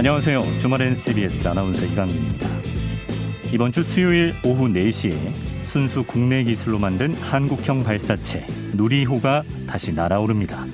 [0.00, 0.56] 안녕하세요.
[0.56, 2.48] 주말엔 CBS 아나운서 이강민입니다.
[3.52, 5.12] 이번 주 수요일 오후 4시에
[5.60, 10.64] 순수 국내 기술로 만든 한국형 발사체 누리호가 다시 날아오릅니다.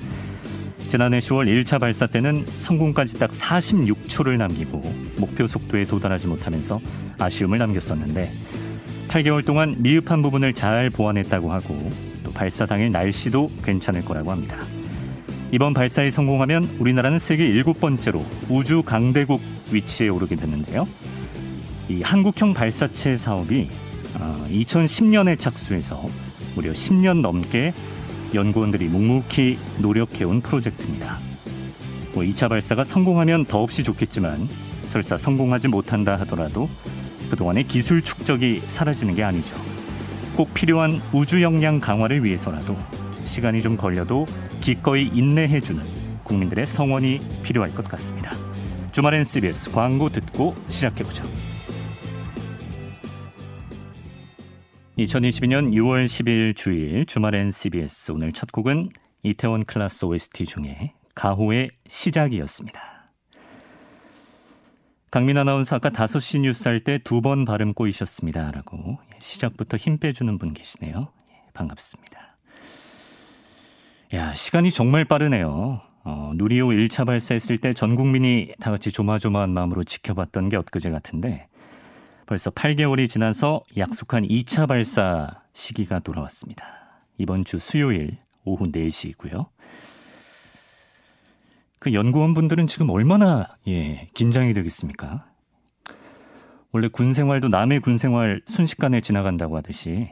[0.87, 4.81] 지난해 10월 1차 발사 때는 성공까지 딱 46초를 남기고
[5.17, 6.79] 목표 속도에 도달하지 못하면서
[7.19, 8.31] 아쉬움을 남겼었는데
[9.09, 11.91] 8개월 동안 미흡한 부분을 잘 보완했다고 하고
[12.23, 14.76] 또 발사 당일 날씨도 괜찮을 거라고 합니다.
[15.49, 20.87] 이번 발사에 성공하면 우리나라는 세계 일곱 번째로 우주 강대국 위치에 오르게 됐는데요.
[21.87, 23.69] 이 한국형 발사체 사업이
[24.49, 26.03] 2010년에 어, 착수해서
[26.53, 27.73] 무려 10년 넘게
[28.33, 31.17] 연구원들이 묵묵히 노력해온 프로젝트입니다.
[32.13, 34.49] 뭐 2차 발사가 성공하면 더없이 좋겠지만
[34.87, 36.67] 설사 성공하지 못한다 하더라도
[37.29, 39.55] 그동안의 기술 축적이 사라지는 게 아니죠.
[40.35, 42.75] 꼭 필요한 우주 역량 강화를 위해서라도
[43.23, 44.25] 시간이 좀 걸려도
[44.61, 45.83] 기꺼이 인내해주는
[46.23, 48.31] 국민들의 성원이 필요할 것 같습니다.
[48.91, 51.25] 주말엔 CBS 광고 듣고 시작해보죠.
[54.97, 58.89] 2022년 6월 10일 주일 주말엔 CBS 오늘 첫 곡은
[59.23, 62.81] 이태원 클라스 OST 중에 가호의 시작이었습니다.
[65.11, 68.51] 강민 아나운서 아까 5시 뉴스 할 때 두 번 발음 꼬이셨습니다.
[68.51, 71.11] 라고 시작부터 힘 빼주는 분 계시네요.
[71.31, 72.36] 예, 반갑습니다.
[74.13, 75.81] 야, 시간이 정말 빠르네요.
[76.03, 81.47] 어, 누리호 1차 발사했을 때 전 국민이 다 같이 조마조마한 마음으로 지켜봤던 게 엊그제 같은데
[82.25, 86.65] 벌써 8개월이 지나서 약속한 2차 발사 시기가 돌아왔습니다.
[87.17, 89.47] 이번 주 수요일 오후 4시이고요.
[91.79, 95.25] 그 연구원 분들은 지금 얼마나 예, 긴장이 되겠습니까?
[96.71, 100.09] 원래 군 생활도 남의 군 생활 순식간에 지나간다고 하듯이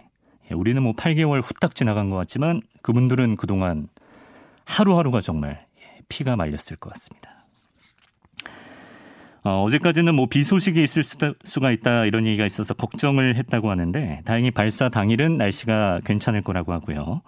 [0.52, 3.88] 예, 우리는 뭐 8개월 후딱 지나간 것 같지만 그분들은 그동안
[4.66, 7.46] 하루하루가 정말 예, 피가 말렸을 것 같습니다.
[9.44, 14.50] 어, 어제까지는 뭐 비 소식이 있을 수가 있다 이런 얘기가 있어서 걱정을 했다고 하는데 다행히
[14.50, 17.22] 발사 당일은 날씨가 괜찮을 거라고 하고요.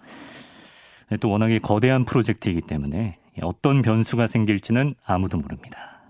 [1.10, 6.02] 네, 또 워낙에 거대한 프로젝트이기 때문에 어떤 변수가 생길지는 아무도 모릅니다.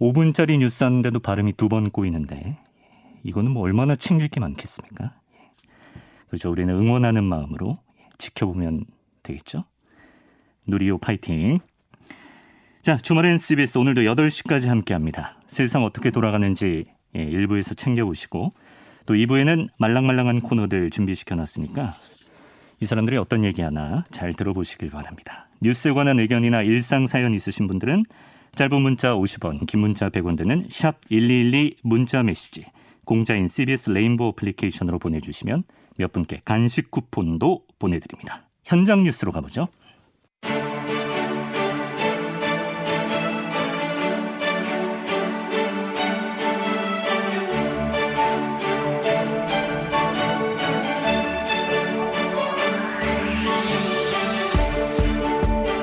[0.00, 2.58] 5분짜리 뉴스 하는데도 발음이 두 번 꼬이는데
[3.22, 5.14] 이거는 뭐 얼마나 챙길 게 많겠습니까?
[6.26, 6.50] 그렇죠.
[6.50, 7.74] 우리는 응원하는 마음으로
[8.18, 8.86] 지켜보면
[9.22, 9.64] 되겠죠.
[10.66, 11.58] 누리오 파이팅.
[12.82, 15.36] 자, 주말엔 CBS 오늘도 8시까지 함께 합니다.
[15.46, 18.52] 세상 어떻게 돌아가는지 예, 1부에서 챙겨보시고
[19.06, 21.94] 또 2부에는 말랑말랑한 코너들 준비시켜 놨으니까
[22.80, 25.48] 이 사람들이 어떤 얘기하나 잘 들어보시길 바랍니다.
[25.60, 28.04] 뉴스에 관한 의견이나 일상 사연 있으신 분들은
[28.54, 32.66] 짧은 문자 50원, 긴 문자 100원 되는 샵 1212 문자 메시지
[33.04, 35.64] 공자인 CBS 레인보우 어플리케이션으로 보내주시면
[35.98, 38.48] 몇 분께 간식 쿠폰도 보내드립니다.
[38.64, 39.68] 현장 뉴스로 가보죠.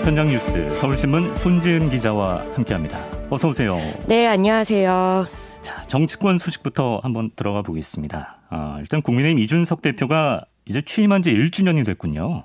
[0.10, 2.98] 현장 뉴스 서울신문 손지은 기자와 함께합니다.
[3.30, 3.78] 어서 오세요.
[4.08, 5.28] 네, 안녕하세요.
[5.62, 8.40] 자, 정치권 소식부터 한번 들어가 보겠습니다.
[8.50, 12.44] 아, 일단 국민의힘 이준석 대표가 이제 취임한 지 1주년이 됐군요.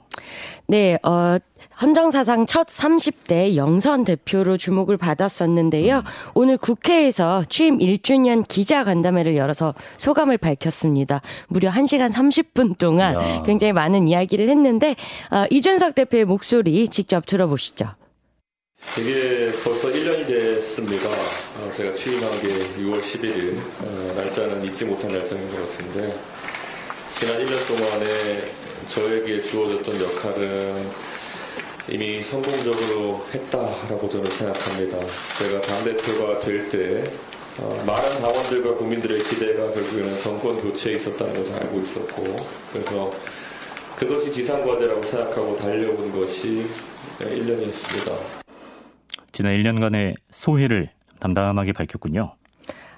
[0.66, 1.36] 네, 어,
[1.82, 5.98] 헌정사상 첫 30대 영선 대표로 주목을 받았었는데요.
[5.98, 6.02] 음.
[6.32, 11.20] 오늘 국회에서 취임 1주년 기자 간담회를 열어서 소감을 밝혔습니다.
[11.48, 13.42] 무려 1시간 30분 동안 야.
[13.44, 14.96] 굉장히 많은 이야기를 했는데,
[15.30, 17.86] 어, 이준석 대표의 목소리 직접 들어보시죠.
[18.98, 21.08] 이게 벌써 1년이 됐습니다.
[21.10, 22.48] 어, 제가 취임한 게
[22.82, 23.58] 6월 11일.
[23.80, 26.14] 어, 날짜는 잊지 못한 날짜인 것 같은데,
[27.14, 28.50] 지난 1년 동안에
[28.88, 30.84] 저에게 주어졌던 역할은
[31.88, 34.98] 이미 성공적으로 했다라고 저는 생각합니다.
[35.38, 37.04] 제가 당대표가 될때
[37.60, 42.36] 어, 많은 당원들과 국민들의 기대가 결국에는 정권 교체에 있었다는 것을 알고 있었고
[42.72, 43.12] 그래서
[43.96, 46.66] 그것이 지상과제라고 생각하고 달려온 것이
[47.20, 48.18] 1년이었습니다.
[49.30, 50.90] 지난 1년간의 소회를
[51.20, 52.34] 담담하게 밝혔군요.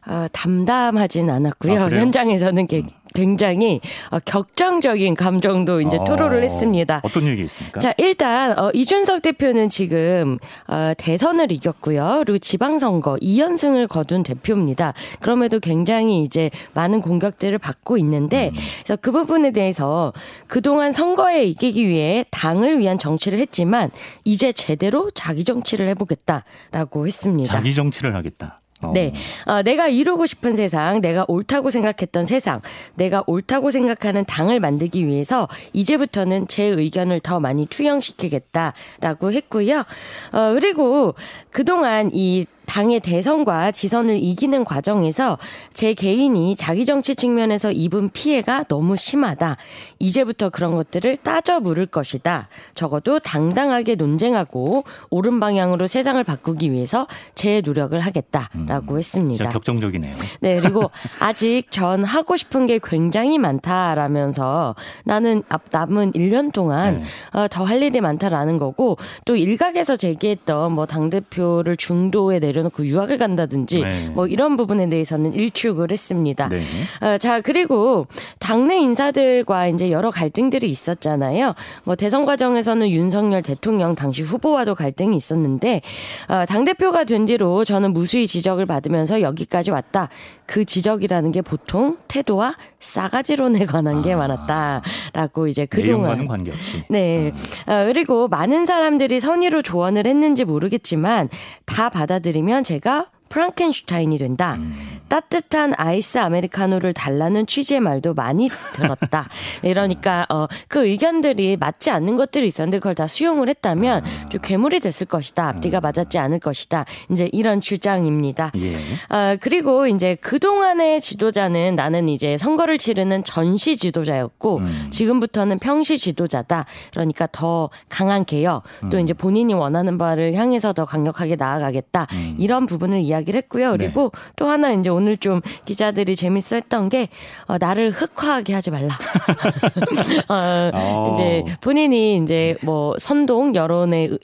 [0.06, 1.82] 아, 담담하진 않았고요.
[1.82, 2.82] 아, 현장에서는 음.
[3.16, 3.80] 굉장히
[4.10, 7.00] 어, 격정적인 감정도 이제 어, 토로를 했습니다.
[7.02, 7.80] 어떤 얘기 있습니까?
[7.80, 10.38] 자, 일단 어, 이준석 대표는 지금
[10.68, 12.22] 어, 대선을 이겼고요.
[12.24, 14.92] 그리고 지방선거 2연승을 거둔 대표입니다.
[15.20, 18.60] 그럼에도 굉장히 이제 많은 공격들을 받고 있는데 음.
[18.84, 20.12] 그래서 그 부분에 대해서
[20.46, 23.90] 그동안 선거에 이기기 위해 당을 위한 정치를 했지만
[24.24, 27.50] 이제 제대로 자기 정치를 해보겠다라고 했습니다.
[27.50, 28.60] 자기 정치를 하겠다.
[28.82, 28.92] 어.
[28.92, 29.12] 네.
[29.46, 32.60] 어, 내가 이루고 싶은 세상, 내가 옳다고 생각했던 세상,
[32.94, 39.84] 내가 옳다고 생각하는 당을 만들기 위해서 이제부터는 제 의견을 더 많이 투영시키겠다라고 했고요.
[40.32, 41.14] 어, 그리고
[41.50, 45.38] 그동안 이 당의 대선과 지선을 이기는 과정에서
[45.72, 49.56] 제 개인이 자기 정치 측면에서 입은 피해가 너무 심하다.
[49.98, 52.48] 이제부터 그런 것들을 따져 물을 것이다.
[52.74, 59.36] 적어도 당당하게 논쟁하고 옳은 방향으로 세상을 바꾸기 위해서 제 노력을 하겠다라고 음, 했습니다.
[59.36, 60.14] 진짜 격정적이네요.
[60.40, 60.90] 네, 그리고
[61.20, 64.74] 아직 전 하고 싶은 게 굉장히 많다라면서
[65.04, 67.38] 나는 앞 남은 1년 동안 네.
[67.38, 73.18] 어, 더할 일이 많다라는 거고 또 일각에서 제기했던 뭐 당 대표를 중도에 내려 놓고 유학을
[73.18, 74.08] 간다든지 네.
[74.08, 76.48] 뭐 이런 부분에 대해서는 일축을 했습니다.
[76.48, 76.60] 네.
[77.00, 78.06] 어, 자, 그리고
[78.38, 81.54] 당내 인사들과 이제 여러 갈등들이 있었잖아요.
[81.84, 85.82] 뭐 대선 과정에서는 윤석열 대통령 당시 후보와도 갈등이 있었는데,
[86.28, 90.08] 어, 당 대표가 된 뒤로 저는 무수히 지적을 받으면서 여기까지 왔다.
[90.46, 94.16] 그 지적이라는 게 보통 태도와 싸가지론에 관한 게 아.
[94.16, 96.26] 많았다라고 이제 그동안.
[96.26, 96.84] 관계없이.
[96.88, 97.32] 네.
[97.66, 101.28] 어, 그리고 많은 사람들이 선의로 조언을 했는지 모르겠지만
[101.64, 104.54] 다 받아들이면 제가 프랑켄슈타인이 된다.
[104.54, 105.00] 음.
[105.08, 109.28] 따뜻한 아이스 아메리카노를 달라는 취지의 말도 많이 들었다.
[109.62, 114.28] 네, 이러니까 어, 그 의견들이 맞지 않는 것들이 있었는데 그걸 다 수용을 했다면 아.
[114.28, 115.48] 좀 괴물이 됐을 것이다.
[115.48, 116.84] 앞뒤가 맞았지 않을 것이다.
[117.10, 118.52] 이제 이런 주장입니다.
[118.56, 118.72] 예.
[119.08, 124.88] 아, 그리고 이제 그동안의 지도자는 나는 이제 선거를 치르는 전시 지도자였고 음.
[124.90, 126.66] 지금부터는 평시 지도자다.
[126.92, 129.02] 그러니까 더 강한 개혁 또 음.
[129.02, 132.06] 이제 본인이 원하는 바를 향해서 더 강력하게 나아가겠다.
[132.12, 132.36] 음.
[132.38, 133.72] 이런 부분을 이야 기를 했고요.
[133.72, 133.78] 네.
[133.78, 137.08] 그리고 또 하나 이제 오늘 좀 기자들이 재밌어 했던 게
[137.46, 138.94] 어, 나를 흑화하게 하지 말라.
[140.28, 141.12] 어, 어.
[141.14, 144.18] 이제 본인이 이제 뭐 선동 여론의 의-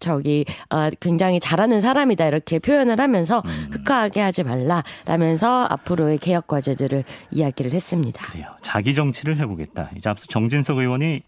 [0.00, 3.68] 저기 아 굉장히 잘하는 사람이다 이렇게 표현을 하면서 음.
[3.72, 8.26] 흑화하게 하지 말라라면서 앞으로의 개혁 과제들을 이야기를 했습니다.
[8.32, 8.46] 그래요.
[8.62, 9.90] 자기 정치를 해보겠다.
[9.96, 11.22] 이제 앞서 정진석 의원이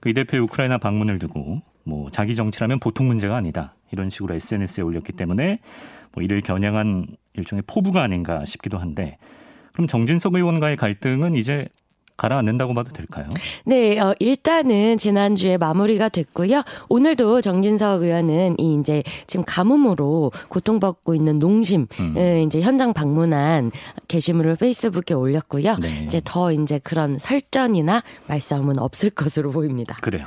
[0.00, 3.74] 그이 대표의 우크라이나 방문을 두고 뭐 자기 정치라면 보통 문제가 아니다.
[3.92, 5.58] 이런 식으로 SNS에 올렸기 때문에
[6.12, 9.18] 뭐 이를 겨냥한 일종의 포부가 아닌가 싶기도 한데
[9.72, 11.68] 그럼 정진석 의원과의 갈등은 이제
[12.16, 13.26] 가라앉는다고 봐도 될까요?
[13.64, 16.64] 네, 어, 일단은 지난주에 마무리가 됐고요.
[16.90, 22.16] 오늘도 정진석 의원은 이 이제 지금 가뭄으로 고통받고 있는 농심 음.
[22.18, 23.70] 을 이제 현장 방문한
[24.08, 25.76] 게시물을 페이스북에 올렸고요.
[25.78, 26.02] 네.
[26.04, 29.96] 이제 더 이제 그런 설전이나 말싸움은 없을 것으로 보입니다.
[30.02, 30.26] 그래요.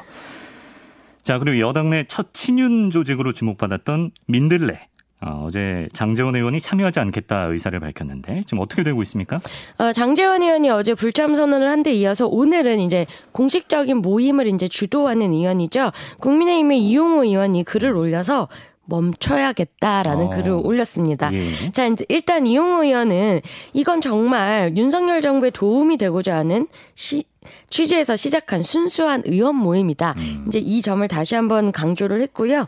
[1.21, 4.79] 자 그리고 여당 내 첫 친윤 조직으로 주목받았던 민들레.
[5.25, 9.39] 어, 어제 장재원 의원이 참여하지 않겠다 의사를 밝혔는데 지금 어떻게 되고 있습니까?
[9.77, 15.33] 어, 장재원 의원이 어제 불참 선언을 한 데 이어서 오늘은 이제 공식적인 모임을 이제 주도하는
[15.33, 15.91] 의원이죠.
[16.19, 18.47] 국민의힘의 이용호 의원이 글을 올려서
[18.85, 20.29] 멈춰야겠다라는 어.
[20.29, 21.31] 글을 올렸습니다.
[21.33, 21.71] 예.
[21.71, 23.41] 자, 일단 이용호 의원은
[23.73, 27.25] 이건 정말 윤석열 정부에 도움이 되고자 하는 시,
[27.69, 30.15] 취지에서 시작한 순수한 의원 모임이다.
[30.17, 30.45] 음.
[30.47, 32.67] 이제 이 점을 다시 한번 강조를 했고요.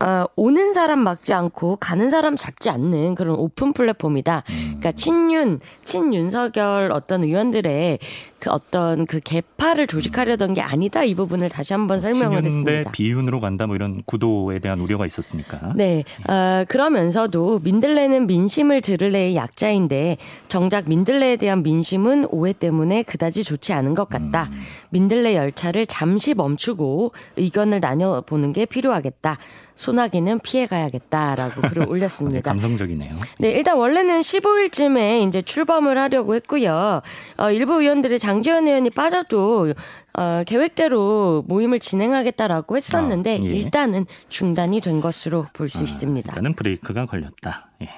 [0.00, 4.44] 어, 오는 사람 막지 않고 가는 사람 잡지 않는 그런 오픈 플랫폼이다.
[4.48, 4.64] 음.
[4.78, 7.98] 그러니까 친윤, 친윤석열 어떤 의원들의
[8.44, 11.02] 그 어떤 그 개파를 조직하려던 게 아니다.
[11.02, 12.90] 이 부분을 다시 한번 설명을 했습니다.
[12.90, 15.72] 비윤으로 간다 뭐 이런 구도에 대한 우려가 있었으니까.
[15.74, 23.72] 네, 어, 그러면서도 민들레는 민심을 들을래의 약자인데 정작 민들레에 대한 민심은 오해 때문에 그다지 좋지
[23.72, 24.50] 않은 것 같다.
[24.52, 24.60] 음.
[24.90, 29.38] 민들레 열차를 잠시 멈추고 의견을 나눠 보는 게 필요하겠다.
[29.74, 32.50] 소나기는 피해가야겠다라고 글을 네, 올렸습니다.
[32.50, 33.14] 감성적이네요.
[33.38, 37.02] 네, 일단 원래는 15일쯤에 이제 출범을 하려고 했고요.
[37.38, 39.74] 어, 일부 의원들이 장지원 의원이 빠져도
[40.16, 43.48] 어, 계획대로 모임을 진행하겠다라고 했었는데 아, 예.
[43.48, 46.30] 일단은 중단이 된 것으로 볼수 아, 있습니다.
[46.32, 47.70] 일단은 브레이크가 걸렸다.
[47.82, 47.88] 예.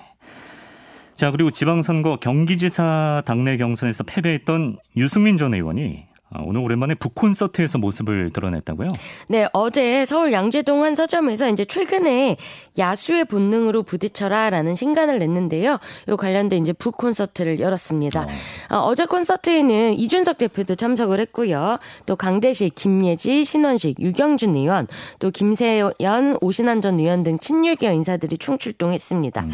[1.14, 7.78] 자 그리고 지방선거 경기지사 당내 경선에서 패배했던 유승민 전 의원이 아, 오늘 오랜만에 북 콘서트에서
[7.78, 8.88] 모습을 드러냈다고요?
[9.28, 12.36] 네, 어제 서울 양재동 한 서점에서 이제 최근에
[12.76, 15.78] 야수의 본능으로 부딪혀라라는 신간을 냈는데요.
[16.08, 18.26] 요 관련된 이제 북 콘서트를 열었습니다.
[18.70, 21.78] 어, 제 콘서트에는 이준석 대표도 참석을 했고요.
[22.06, 24.88] 또 강대식, 김예지, 신원식, 유경준 의원,
[25.20, 29.46] 또 김세연, 오신환 전 의원 등 친유계 인사들이 총출동했습니다.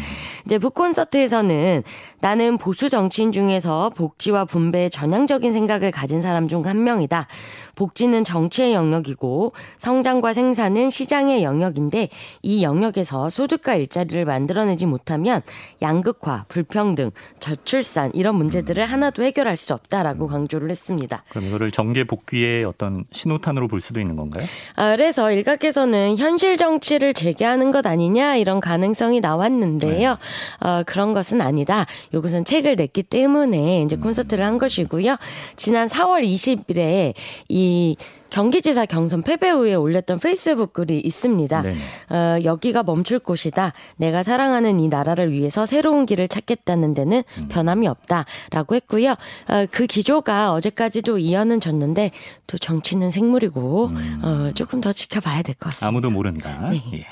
[0.45, 1.83] 이제 북 콘서트에서는
[2.19, 7.27] 나는 보수 정치인 중에서 복지와 분배에 전향적인 생각을 가진 사람 중한 명이다.
[7.75, 12.09] 복지는 정치의 영역이고 성장과 생산은 시장의 영역인데
[12.41, 15.41] 이 영역에서 소득과 일자리를 만들어내지 못하면
[15.81, 21.23] 양극화, 불평등, 저출산 이런 문제들을 하나도 해결할 수 없다라고 강조를 했습니다.
[21.29, 24.45] 그럼 이거를 정계 복귀의 어떤 신호탄으로 볼 수도 있는 건가요?
[24.75, 30.17] 아, 그래서 일각에서는 현실 정치를 재개하는 것 아니냐 이런 가능성이 나왔는데요.
[30.59, 31.85] 어, 그런 것은 아니다.
[32.13, 35.17] 이것은 책을 냈기 때문에 이제 콘서트를 한 것이고요.
[35.55, 37.13] 지난 4월 20 일에
[37.49, 37.95] 이
[38.29, 41.61] 경기지사 경선 패배 후에 올렸던 페이스북 글이 있습니다.
[41.61, 41.75] 네.
[42.09, 43.73] 어, 여기가 멈출 곳이다.
[43.97, 47.47] 내가 사랑하는 이 나라를 위해서 새로운 길을 찾겠다는 데는 음.
[47.49, 49.11] 변함이 없다라고 했고요.
[49.11, 52.09] 어, 그 기조가 어제까지도 이어는 졌는데
[52.47, 54.19] 또 정치는 생물이고 음.
[54.23, 55.87] 어, 조금 더 지켜봐야 될 것 같습니다.
[55.87, 56.69] 아무도 모른다.
[56.71, 56.81] 네.
[56.93, 57.05] 예.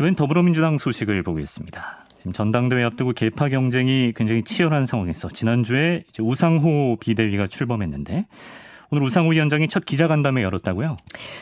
[0.00, 2.05] 이번 더불어민주당 소식을 보겠습니다.
[2.26, 8.26] 지금 전당대회 앞두고 개파 경쟁이 굉장히 치열한 상황에서 지난주에 우상호 비대위가 출범했는데
[8.90, 10.96] 오늘 우상호 위원장이 첫 기자간담회 열었다고요?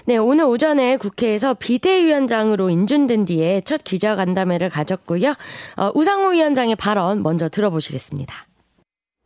[0.04, 5.30] 네, 오늘 오전에 국회에서 비대위원장으로 인준된 뒤에 첫 기자간담회를 가졌고요.
[5.78, 8.34] 어, 우상호 위원장의 발언 먼저 들어보시겠습니다.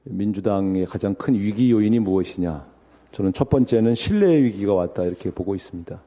[0.05, 2.67] 민주당의 가장 큰 위기 요인이 무엇이냐?
[3.11, 6.01] 저는 첫 번째는 신뢰 위기가 왔다 이렇게 보고 있습니다.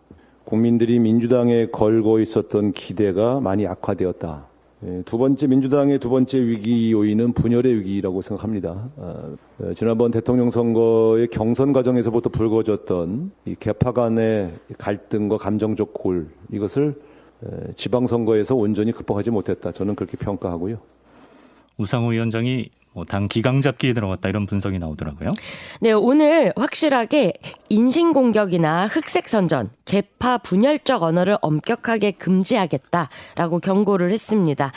[0.46, 4.51] 국민들이 민주당에 걸고 있었던 기대가 많이 악화되었다.
[4.84, 8.90] 예, 두 번째 민주당의 두 번째 위기 요인은 분열의 위기라고 생각합니다.
[8.96, 16.96] 어, 어, 지난번 대통령 선거의 경선 과정에서부터 불거졌던 이 개파 간의 갈등과 감정적 골 이것을
[17.76, 19.72] 지방 선거에서 온전히 극복하지 못했다.
[19.72, 20.78] 저는 그렇게 평가하고요.
[21.78, 25.32] 우상호 위원장이 뭐 당 기강 잡기에 들어갔다 이런 분석이 나오더라고요.
[25.80, 27.34] 네, 오늘 확실하게
[27.70, 34.72] 인신 공격이나 흑색 선전, 개파 분열적 언어를 엄격하게 금지하겠다라고 경고를 했습니다.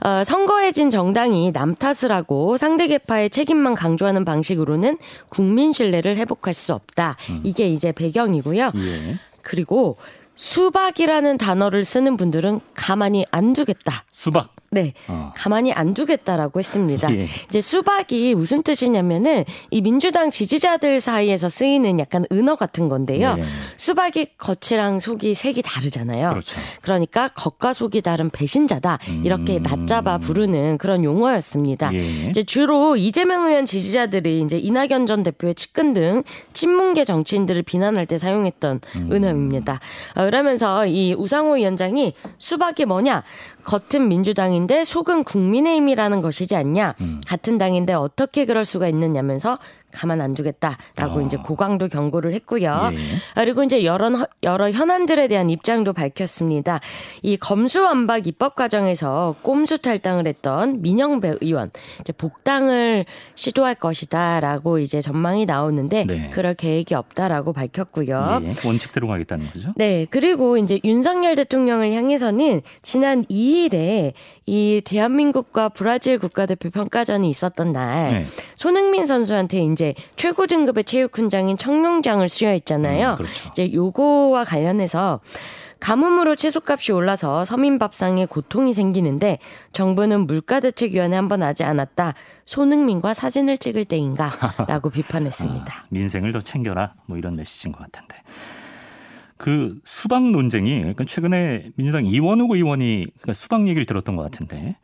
[0.00, 6.54] 어, 선거에 진 정당이 남 탓을 하고 상대 개파의 책임만 강조하는 방식으로는 국민 신뢰를 회복할
[6.54, 7.16] 수 없다.
[7.30, 7.40] 음.
[7.44, 8.72] 이게 이제 배경이고요.
[8.76, 9.16] 예.
[9.42, 9.96] 그리고
[10.36, 14.04] 수박이라는 단어를 쓰는 분들은 가만히 안 두겠다.
[14.12, 14.55] 수박.
[14.70, 14.92] 네.
[15.08, 15.32] 어.
[15.36, 17.12] 가만히 안 두겠다라고 했습니다.
[17.14, 17.28] 예.
[17.48, 23.36] 이제 수박이 무슨 뜻이냐면은 이 민주당 지지자들 사이에서 쓰이는 약간 은어 같은 건데요.
[23.38, 23.44] 예.
[23.76, 26.30] 수박이 겉이랑 속이 색이 다르잖아요.
[26.30, 26.60] 그렇죠.
[26.82, 28.98] 그러니까 겉과 속이 다른 배신자다.
[29.22, 29.62] 이렇게 음.
[29.62, 31.92] 낮잡아 부르는 그런 용어였습니다.
[31.94, 31.98] 예.
[32.28, 38.18] 이제 주로 이재명 의원 지지자들이 이제 이낙연 전 대표의 측근 등 친문계 정치인들을 비난할 때
[38.18, 39.12] 사용했던 음.
[39.12, 39.80] 은어입니다.
[40.16, 43.22] 어, 그러면서 이 우상호 위원장이 수박이 뭐냐?
[43.64, 46.94] 겉은 민주당 인데 속은 국민의힘이라는 것이지 않냐.
[47.00, 47.20] 음.
[47.26, 49.58] 같은 당인데 어떻게 그럴 수가 있느냐면서
[49.92, 51.20] 가만 안 두겠다라고 어.
[51.22, 52.90] 이제 고강도 경고를 했고요.
[52.92, 52.96] 예.
[53.34, 54.10] 그리고 이제 여러
[54.42, 56.80] 여러 현안들에 대한 입장도 밝혔습니다.
[57.22, 65.46] 이 검수완박 입법 과정에서 꼼수 탈당을 했던 민영배 의원 이제 복당을 시도할 것이다라고 이제 전망이
[65.46, 66.30] 나오는데 네.
[66.32, 68.40] 그럴 계획이 없다라고 밝혔고요.
[68.42, 68.52] 네.
[68.64, 69.72] 원칙대로 가겠다는 거죠?
[69.76, 70.06] 네.
[70.10, 74.12] 그리고 이제 윤석열 대통령을 향해서는 지난 2일에
[74.46, 78.22] 이 대한민국과 브라질 국가대표 평가전이 있었던 날 네.
[78.56, 83.10] 손흥민 선수한테 이제 최고 등급의 체육 훈장인 청룡장을 수여했잖아요.
[83.10, 83.50] 음, 그렇죠.
[83.50, 85.20] 이제 요거와 관련해서
[85.80, 89.38] 가뭄으로 채소값이 올라서 서민 밥상에 고통이 생기는데
[89.72, 92.14] 정부는 물가대책위원회 한 번 하지 않았다.
[92.46, 95.66] 손흥민과 사진을 찍을 때인가라고 비판했습니다.
[95.70, 96.94] 아, 민생을 더 챙겨라.
[97.04, 98.16] 뭐 이런 메시지인 것 같은데.
[99.36, 104.78] 그 수박 논쟁이 그러니까 최근에 민주당 이원욱 의원이 그러니까 수박 얘기를 들었던 것 같은데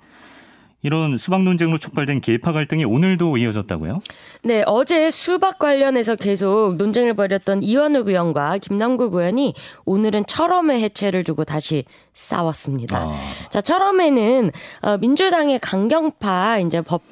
[0.83, 4.01] 이런 수박 논쟁으로 촉발된 개파 갈등이 오늘도 이어졌다고요?
[4.43, 11.45] 네, 어제 수박 관련해서 계속 논쟁을 벌였던 이원욱 의원과 김남국 의원이 오늘은 철험의 해체를 두고
[11.45, 11.85] 다시
[12.15, 12.99] 싸웠습니다.
[12.99, 13.19] 아.
[13.49, 14.51] 자, 철험에는
[14.83, 17.03] 어, 민주당의 강경파 이제 법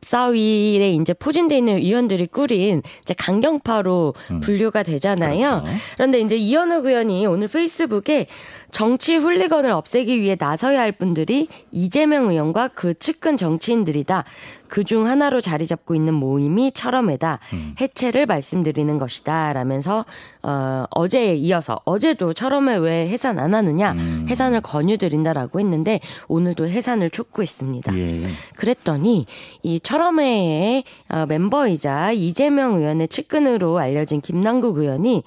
[0.00, 4.40] 법사위에 이제 포진돼 있는 의원들이 꾸린 이제 강경파로 음.
[4.40, 5.62] 분류가 되잖아요.
[5.62, 5.78] 그렇죠.
[5.94, 8.26] 그런데 이제 이현욱 의원이 오늘 페이스북에
[8.70, 14.24] 정치 훌리건을 없애기 위해 나서야 할 분들이 이재명 의원과 그 측근 정치인들이다.
[14.68, 17.38] 그중 하나로 자리 잡고 있는 모임이 철험회다.
[17.52, 17.74] 음.
[17.80, 19.52] 해체를 말씀드리는 것이다.
[19.52, 20.04] 라면서
[20.42, 24.26] 어, 어제에 이어서 어제도 철험회 왜 해산 안 하느냐 음.
[24.28, 27.98] 해산을 권유드린다라고 했는데 오늘도 해산을 촉구했습니다.
[27.98, 28.20] 예.
[28.56, 29.26] 그랬더니
[29.62, 35.22] 이 철험회의 어, 멤버이자 이재명 의원의 측근으로 알려진 김남국 의원이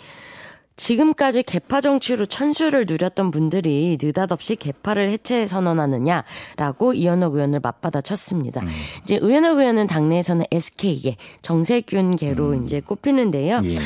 [0.81, 8.61] 지금까지 개파 정치로 천수를 누렸던 분들이 느닷없이 개파를 해체 선언하느냐라고 이현옥 의원을 맞받아 쳤습니다.
[8.61, 8.67] 음.
[9.03, 12.63] 이제 의현옥 의원은 당내에서는 SK계 정세균계로 음.
[12.63, 13.61] 이제 꼽히는데요.
[13.65, 13.77] 예.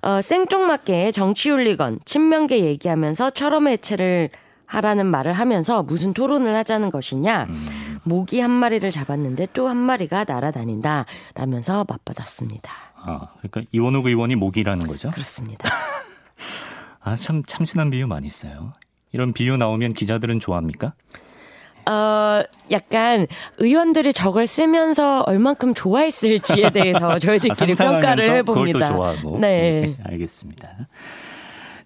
[0.00, 4.30] 어, 생뚱맞게 정치 윤리건 친명계 얘기하면서 철험 해체를
[4.64, 7.44] 하라는 말을 하면서 무슨 토론을 하자는 것이냐.
[7.50, 7.98] 음.
[8.04, 12.72] 모기 한 마리를 잡았는데 또 한 마리가 날아다닌다 라면서 맞받았습니다.
[13.02, 15.10] 아, 그러니까 이원욱 의원이 모기라는 거죠?
[15.10, 15.68] 그렇습니다.
[17.08, 18.74] 아, 참 참신한 비유 많이 있어요.
[19.12, 20.92] 이런 비유 나오면 기자들은 좋아합니까?
[21.86, 28.92] 어, 약간 의원들이 저걸 쓰면서 얼만큼 좋아했을지에 대해서 저희들끼리 아, 평가를 해봅니다.
[29.40, 29.80] 네.
[29.80, 29.96] 네.
[30.04, 30.86] 알겠습니다.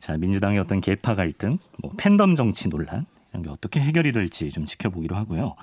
[0.00, 4.66] 자, 민주당의 어떤 개파 갈등, 뭐 팬덤 정치 논란 이런 게 어떻게 해결이 될지 좀
[4.66, 5.54] 지켜보기로 하고요.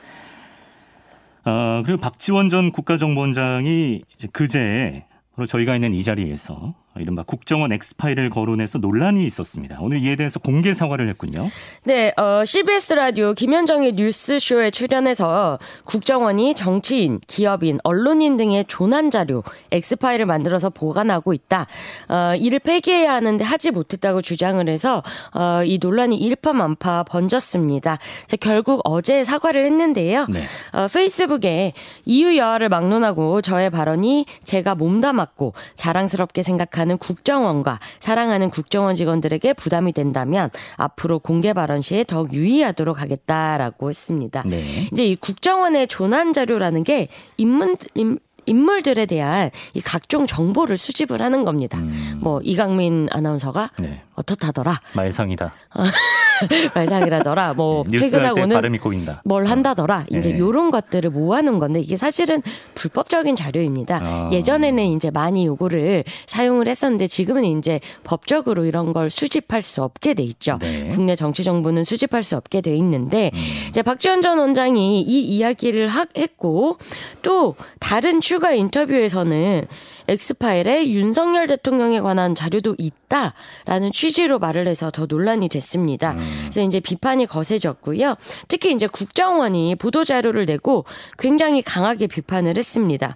[1.43, 5.03] 어, 그리고 박지원 전 국가정보원장이 이제 그제
[5.35, 9.77] 바로 저희가 있는 이 자리에서 이른바 국정원 엑스파일을 거론해서 논란이 있었습니다.
[9.81, 11.49] 오늘 이에 대해서 공개 사과를 했군요.
[11.83, 20.25] 네, 어, CBS 라디오 김현정의 뉴스쇼에 출연해서 국정원이 정치인, 기업인, 언론인 등의 조난 자료 엑스파일을
[20.25, 21.67] 만들어서 보관하고 있다.
[22.09, 25.03] 어, 이를 폐기해야 하는데 하지 못했다고 주장을 해서
[25.33, 27.97] 어, 이 논란이 일파만파 번졌습니다.
[28.27, 30.27] 자, 결국 어제 사과를 했는데요.
[30.29, 30.43] 네.
[30.73, 31.73] 어, 페이스북에
[32.05, 40.49] 이유 여하를 막론하고 저의 발언이 제가 몸담았고 자랑스럽게 생각하는 국정원과 사랑하는 국정원 직원들에게 부담이 된다면
[40.75, 44.43] 앞으로 공개 발언 시에 더욱 유의하도록 하겠다라고 했습니다.
[44.45, 44.87] 네.
[44.91, 51.43] 이제 이 국정원의 조난 자료라는 게 인문 인, 인물들에 대한 이 각종 정보를 수집을 하는
[51.43, 51.79] 겁니다.
[52.17, 53.83] 뭐 이강민 아나운서가 음.
[53.83, 54.01] 네.
[54.15, 55.53] 어떻다더라 말상이다.
[56.75, 59.21] 말상이라더라 뭐 네, 퇴근하고는 발음이 꼬인다.
[59.25, 60.05] 뭘 한다더라.
[60.11, 60.39] 이제 네.
[60.39, 62.41] 요런 것들을 모아놓은 건데 이게 사실은
[62.75, 63.99] 불법적인 자료입니다.
[64.01, 64.29] 아.
[64.31, 70.23] 예전에는 이제 많이 요거를 사용을 했었는데 지금은 이제 법적으로 이런 걸 수집할 수 없게 돼
[70.23, 70.57] 있죠.
[70.61, 70.89] 네.
[70.93, 73.39] 국내 정치 정보는 수집할 수 없게 돼 있는데 음.
[73.69, 76.77] 이제 박지원 전 원장이 이 이야기를 하- 했고
[77.21, 79.65] 또 다른 추가 인터뷰에서는
[80.09, 86.15] 엑스파일에 윤석열 대통령에 관한 자료도 있다라는 취지로 말을 해서 더 논란이 됐습니다.
[86.41, 88.15] 그래서 이제 비판이 거세졌고요.
[88.47, 90.85] 특히 이제 국정원이 보도 자료를 내고
[91.17, 93.15] 굉장히 강하게 비판을 했습니다.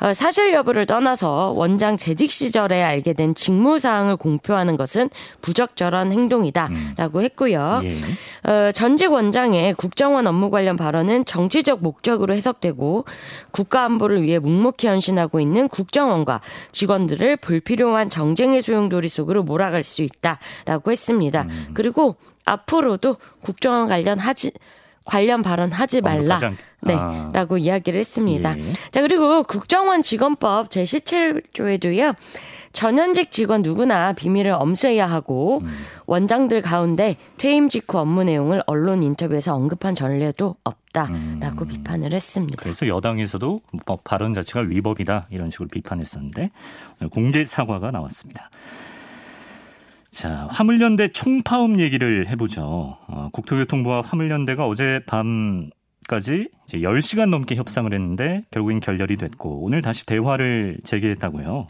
[0.00, 5.10] 어, 사실 여부를 떠나서 원장 재직 시절에 알게 된 직무 사항을 공표하는 것은
[5.42, 7.82] 부적절한 행동이다라고 했고요.
[7.84, 8.50] 예.
[8.50, 13.04] 어, 전직 원장의 국정원 업무 관련 발언은 정치적 목적으로 해석되고
[13.50, 16.40] 국가 안보를 위해 묵묵히 헌신하고 있는 국정원과
[16.72, 21.42] 직원들을 불필요한 정쟁의 소용돌이 속으로 몰아갈 수 있다라고 했습니다.
[21.42, 21.70] 음.
[21.74, 24.52] 그리고 앞으로도 국정원 관련 하지
[25.06, 26.40] 관련 발언 하지 말라.
[26.82, 27.30] 네, 아.
[27.32, 28.58] 라고 이야기를 했습니다.
[28.58, 28.62] 예.
[28.90, 32.14] 자, 그리고 국정원 직원법 제17조에도요,
[32.72, 35.68] 전현직 직원 누구나 비밀을 엄수해야 하고, 음.
[36.06, 41.68] 원장들 가운데 퇴임 직후 업무 내용을 언론 인터뷰에서 언급한 전례도 없다라고 음.
[41.68, 42.56] 비판을 했습니다.
[42.60, 46.50] 그래서 여당에서도 법 발언 자체가 위법이다 이런 식으로 비판했었는데
[47.10, 48.50] 공개 사과가 나왔습니다.
[50.16, 52.96] 자, 화물연대 총파업 얘기를 해보죠.
[53.06, 55.68] 어, 국토교통부와 화물연대가 어제 밤
[56.10, 61.66] 까지 이제 10시간 넘게 협상을 했는데 결국엔 결렬이 됐고 오늘 다시 대화를 재개했다고요.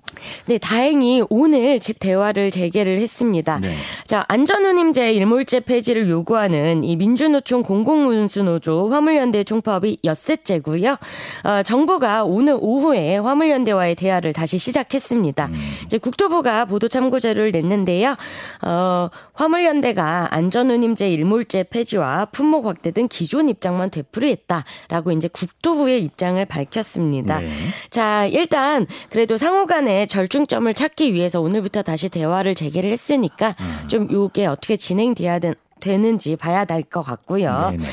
[0.46, 3.58] 네, 다행히 오늘 제- 대화를 재개를 했습니다.
[3.60, 3.74] 네.
[4.06, 10.96] 자, 안전운임제 일몰제 폐지를 요구하는 이 민주노총 공공운수노조 화물연대 총파업이 엿새째고요.
[11.44, 15.50] 어, 정부가 오늘 오후에 화물연대와의 대화를 다시 시작했습니다.
[15.84, 18.16] 이제 국토부가 보도 참고자료를 냈는데요.
[18.62, 24.64] 어, 화물연대가 안전운임제 일몰제 폐지와 품목 확대 등 기존 입장만 되풀이 했다.
[24.88, 27.40] 라고 이제 국토부의 입장을 밝혔습니다.
[27.40, 27.48] 네.
[27.90, 33.54] 자, 일단 그래도 상호 간의 절충점을 찾기 위해서 오늘부터 다시 대화를 재개를 했으니까
[33.88, 37.70] 좀 요게 어떻게 진행돼야 되, 되는지 봐야 될 것 같고요.
[37.70, 37.84] 네네.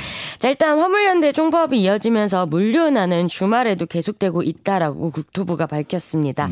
[0.44, 6.50] 자, 일단 화물연대 총파업이 이어지면서 물류난은 주말에도 계속되고 있다라고 국토부가 밝혔습니다.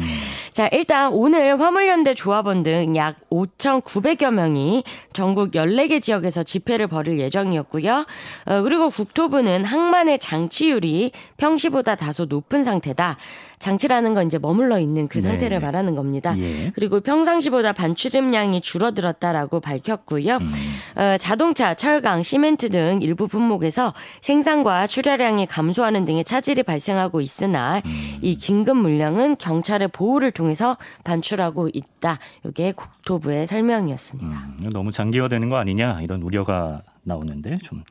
[0.54, 8.06] 자, 일단 오늘 화물연대 조합원 등 약 5,900여 명이 전국 14개 지역에서 집회를 벌일 예정이었고요.
[8.46, 13.18] 어, 그리고 국토부는 항만의 장치율이 평시보다 다소 높은 상태다.
[13.60, 15.60] 장치라는 건 이제 머물러 있는 그 상태를 네네.
[15.60, 16.34] 말하는 겁니다.
[16.38, 16.72] 예.
[16.74, 20.38] 그리고 평상시보다 반출입량이 줄어들었다라고 밝혔고요.
[20.38, 20.48] 음.
[20.96, 23.81] 어, 자동차, 철강, 시멘트 등 일부 품목에서
[24.22, 28.20] 생산과 출하량이 감소하는 등의 차질이 발생하고 있으나 음.
[28.22, 32.20] 이 긴급 물량은 경찰의 보호를 통해서 반출하고 있다.
[32.46, 34.30] 이게 국토부의 설명이었습니다.
[34.30, 37.84] 음, 너무 장기화되는 거 아니냐 이런 우려가 나오는데 좀,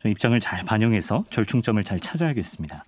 [0.00, 2.84] 좀 입장을 잘 반영해서 절충점을 잘 찾아야겠습니다.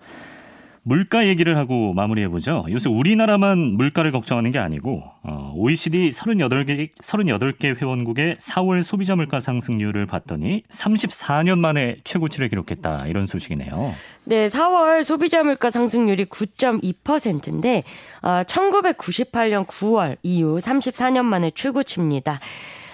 [0.88, 2.64] 물가 얘기를 하고 마무리해 보죠.
[2.70, 10.07] 요새 우리나라만 물가를 걱정하는 게 아니고 어, OECD 38개, 38개 회원국의 4월 소비자 물가 상승률을
[10.07, 13.92] 봤더니 34년 만에 최고치를 기록했다 이런 소식이네요.
[14.24, 17.83] 네, 4월 소비자 물가 상승률이 9.2%인데
[18.22, 22.40] 어, 1998년 9월 이후 34년 만에 최고치입니다.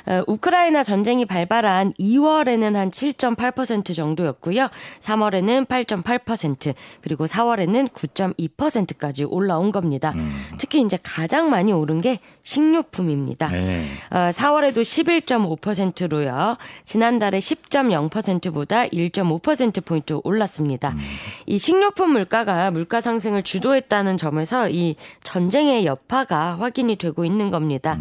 [0.07, 4.69] 어, 우크라이나 전쟁이 발발한 2월에는 한 7.8% 정도였고요.
[5.01, 10.13] 3월에는 8.8%, 그리고 4월에는 9.2%까지 올라온 겁니다.
[10.59, 13.49] 특히 이제 가장 많이 오른 게 식료품입니다.
[13.49, 13.87] 네.
[14.11, 16.57] 어, 4월에도 11.5%로요.
[16.85, 20.95] 지난달에 10.0%보다 1.5%포인트 올랐습니다.
[21.47, 27.99] 이 식료품 물가가 물가 상승을 주도했다는 점에서 이 전쟁의 여파가 확인이 되고 있는 겁니다.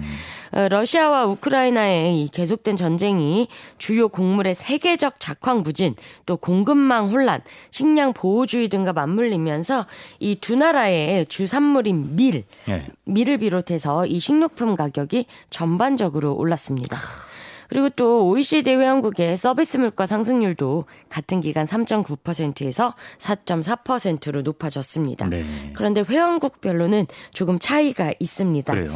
[0.52, 7.42] 어, 러시아와 우크라이나의 동안에 이 계속된 전쟁이 주요 곡물의 세계적 작황 부진, 또 공급망 혼란,
[7.70, 9.86] 식량 보호주의 등과 맞물리면서
[10.20, 12.88] 이 두 나라의 주산물인 밀, 네.
[13.06, 16.98] 밀을 비롯해서 이 식료품 가격이 전반적으로 올랐습니다.
[17.70, 25.30] 그리고 또 OECD 회원국의 서비스 물가 상승률도 같은 기간 3.9%에서 4.4%로 높아졌습니다.
[25.30, 25.44] 네.
[25.74, 28.74] 그런데 회원국별로는 조금 차이가 있습니다.
[28.74, 28.92] 그래요?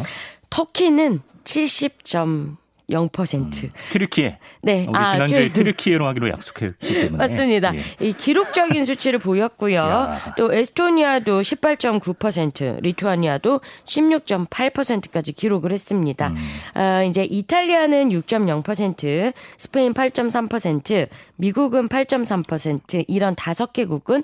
[0.49, 2.57] 터키는 70점
[2.89, 3.63] 0%.
[3.63, 4.37] 음, 트르키에.
[4.61, 4.85] 네.
[4.87, 7.27] 우리 아, 지난주에 그, 트르 키에로 하기로 약속했기 때문에.
[7.27, 7.75] 맞습니다.
[7.75, 7.81] 예.
[7.99, 9.77] 이 기록적인 수치를 보였고요.
[9.77, 10.33] 야.
[10.37, 16.29] 또 에스토니아도 18.9%, 리투아니아도 16.8%까지 기록을 했습니다.
[16.29, 16.35] 음.
[16.73, 24.23] 아, 이제 이탈리아는 6.0%, 스페인 8.3%, 미국은 8.3%, 이런 다섯 개국은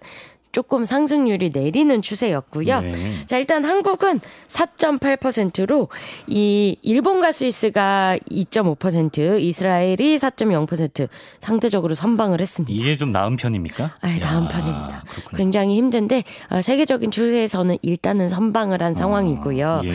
[0.53, 2.81] 조금 상승률이 내리는 추세였고요.
[2.81, 3.25] 네.
[3.25, 5.89] 자, 일단 한국은 4.8%로
[6.27, 12.71] 이 일본과 스위스가 2.5%, 이스라엘이 4.0% 상대적으로 선방을 했습니다.
[12.71, 13.95] 이게 좀 나은 편입니까?
[13.99, 15.03] 아, 나은 편입니다.
[15.09, 15.37] 그렇구나.
[15.37, 19.81] 굉장히 힘든데 어, 세계적인 추세에서는 일단은 선방을 한 아, 상황이고요.
[19.85, 19.93] 예.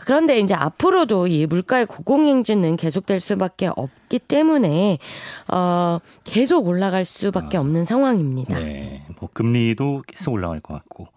[0.00, 4.98] 그런데 이제 앞으로도 이 물가의 고공행진은 계속될 수밖에 없기 때문에
[5.48, 8.58] 어, 계속 올라갈 수밖에 아, 없는 상황입니다.
[8.58, 9.04] 네.
[9.20, 11.08] 뭐 금리도 계속 올라갈 것 같고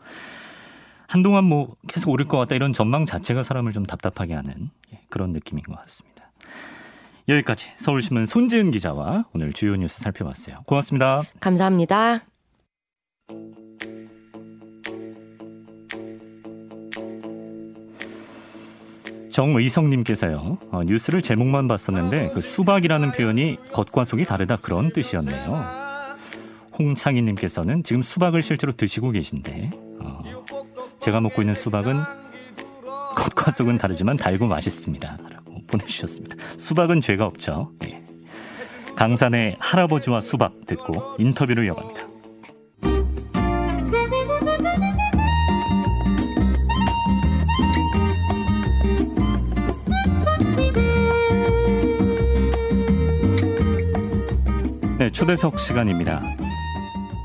[1.07, 5.33] 한동안 뭐 계속 오를 것 같다 이런 전망 자체가 사람을 좀 답답하게 하는 예, 그런
[5.33, 6.31] 느낌인 것 같습니다.
[7.27, 10.63] 여기까지 서울신문 손지은 기자와 오늘 주요 뉴스 살펴봤어요.
[10.65, 11.23] 고맙습니다.
[11.39, 12.30] 감사합니다.
[19.31, 25.81] 정의성님께서요 어, 뉴스를 제목만 봤었는데 그 수박이라는 표현이 겉과 속이 다르다 그런 뜻이었네요.
[26.77, 30.21] 홍창희님께서는 지금 수박을 실제로 드시고 계신데 어,
[30.99, 31.95] 제가 먹고 있는 수박은
[33.15, 35.17] 겉과 속은 다르지만 달고 맛있습니다.
[35.29, 36.37] 라고 보내주셨습니다.
[36.57, 37.71] 수박은 죄가 없죠.
[37.85, 38.01] 예.
[38.95, 42.10] 강산의 할아버지와 수박 듣고 인터뷰를 이어갑니다.
[55.11, 56.21] 초대석 시간입니다.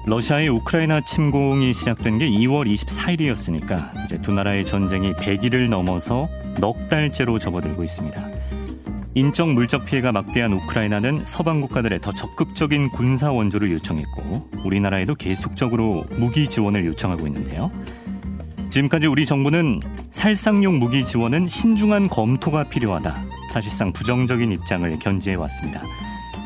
[0.07, 6.29] 러시아의 우크라이나 침공이 시작된 게 2월 24일이었으니까 이제 두 나라의 전쟁이 100일을 넘어서
[6.61, 8.29] 넉 달째로 접어들고 있습니다.
[9.14, 16.49] 인적 물적 피해가 막대한 우크라이나는 서방 국가들의 더 적극적인 군사 원조를 요청했고 우리나라에도 계속적으로 무기
[16.49, 17.70] 지원을 요청하고 있는데요.
[18.70, 23.16] 지금까지 우리 정부는 살상용 무기 지원은 신중한 검토가 필요하다.
[23.53, 25.83] 사실상 부정적인 입장을 견지해 왔습니다.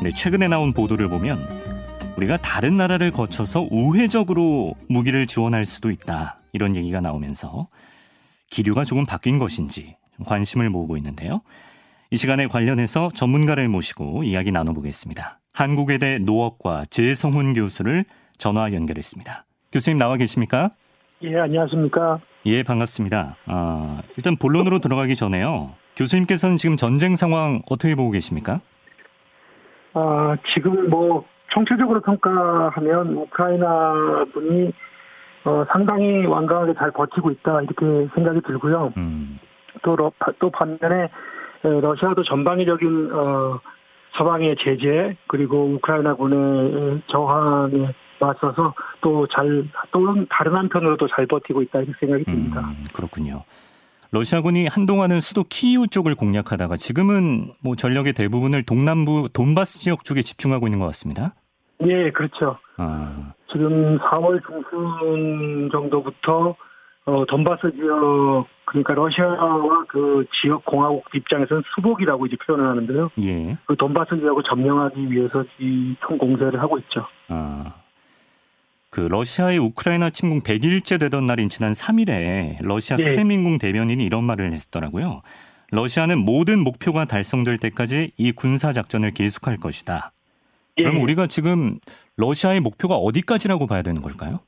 [0.01, 1.37] 근데 최근에 나온 보도를 보면
[2.17, 6.39] 우리가 다른 나라를 거쳐서 우회적으로 무기를 지원할 수도 있다.
[6.53, 7.67] 이런 얘기가 나오면서
[8.49, 11.41] 기류가 조금 바뀐 것인지 관심을 모으고 있는데요.
[12.09, 15.39] 이 시간에 관련해서 전문가를 모시고 이야기 나눠보겠습니다.
[15.53, 18.03] 한국외대 노업과 재성훈 교수를
[18.39, 19.45] 전화 연결했습니다.
[19.71, 20.71] 교수님 나와 계십니까?
[21.21, 22.19] 예, 안녕하십니까?
[22.47, 23.35] 예, 반갑습니다.
[23.45, 25.75] 아, 일단 본론으로 들어가기 전에요.
[25.95, 28.61] 교수님께서는 지금 전쟁 상황 어떻게 보고 계십니까?
[29.93, 34.71] 아, 지금 뭐 총체적으로 평가하면 우크라이나 분이
[35.43, 38.93] 어, 상당히 완강하게 잘 버티고 있다 이렇게 생각이 들고요.
[38.97, 39.37] 음.
[39.83, 41.09] 또, 러, 또 반면에
[41.63, 43.59] 러시아도 전방위적인 어,
[44.17, 52.23] 서방의 제재 그리고 우크라이나군의 저항에 맞서서 또 잘또 다른 한편으로도 잘 버티고 있다 이렇게 생각이
[52.25, 52.61] 듭니다.
[52.61, 53.43] 음, 그렇군요.
[54.11, 60.67] 러시아군이 한동안은 수도 키이우 쪽을 공략하다가 지금은 뭐 전력의 대부분을 동남부 돈바스 지역 쪽에 집중하고
[60.67, 61.33] 있는 것 같습니다.
[61.85, 62.57] 예, 그렇죠.
[62.77, 63.33] 아.
[63.51, 66.55] 지금 4월 중순 정도부터
[67.05, 73.09] 어, 돈바스 지역 그러니까 러시아와 그 지역 공화국 입장에서는 수복이라고 이제 표현을 하는데요.
[73.21, 73.57] 예.
[73.65, 77.05] 그 돈바스 지역을 점령하기 위해서 이 총 공세를 하고 있죠.
[77.29, 77.75] 아.
[78.91, 83.03] 그 러시아의 우크라이나 침공 100일째 되던 날인 지난 3일에 러시아 예.
[83.05, 85.21] 크레민궁 대변인이 이런 말을 했더라고요.
[85.71, 90.11] 러시아는 모든 목표가 달성될 때까지 이 군사 작전을 계속할 것이다.
[90.77, 90.83] 예.
[90.83, 91.79] 그럼 우리가 지금
[92.17, 94.41] 러시아의 목표가 어디까지라고 봐야 되는 걸까요?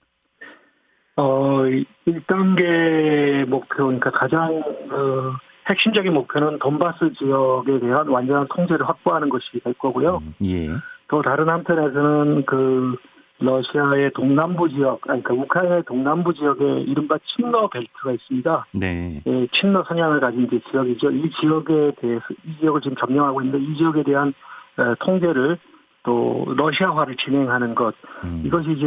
[1.15, 1.61] 어,
[2.05, 5.35] 1단계 목표, 그러니까 가장 어,
[5.69, 10.17] 핵심적인 목표는 돈바스 지역에 대한 완전한 통제를 확보하는 것이 될 거고요.
[10.17, 10.67] 음, 예.
[11.07, 12.97] 또 다른 한편에서는 그
[13.39, 18.67] 러시아의 동남부 지역, 그러니까 우크라이나의 동남부 지역에 이른바 친러 벨트가 있습니다.
[18.73, 19.21] 네.
[19.25, 21.11] 예, 친러 성향을 가진 지역이죠.
[21.11, 24.33] 이 지역에 대해서 이 지역을 지금 점령하고 있는데 이 지역에 대한
[24.77, 25.57] 어, 통제를
[26.03, 28.43] 또 러시아화를 진행하는 것 음.
[28.45, 28.85] 이것이 이제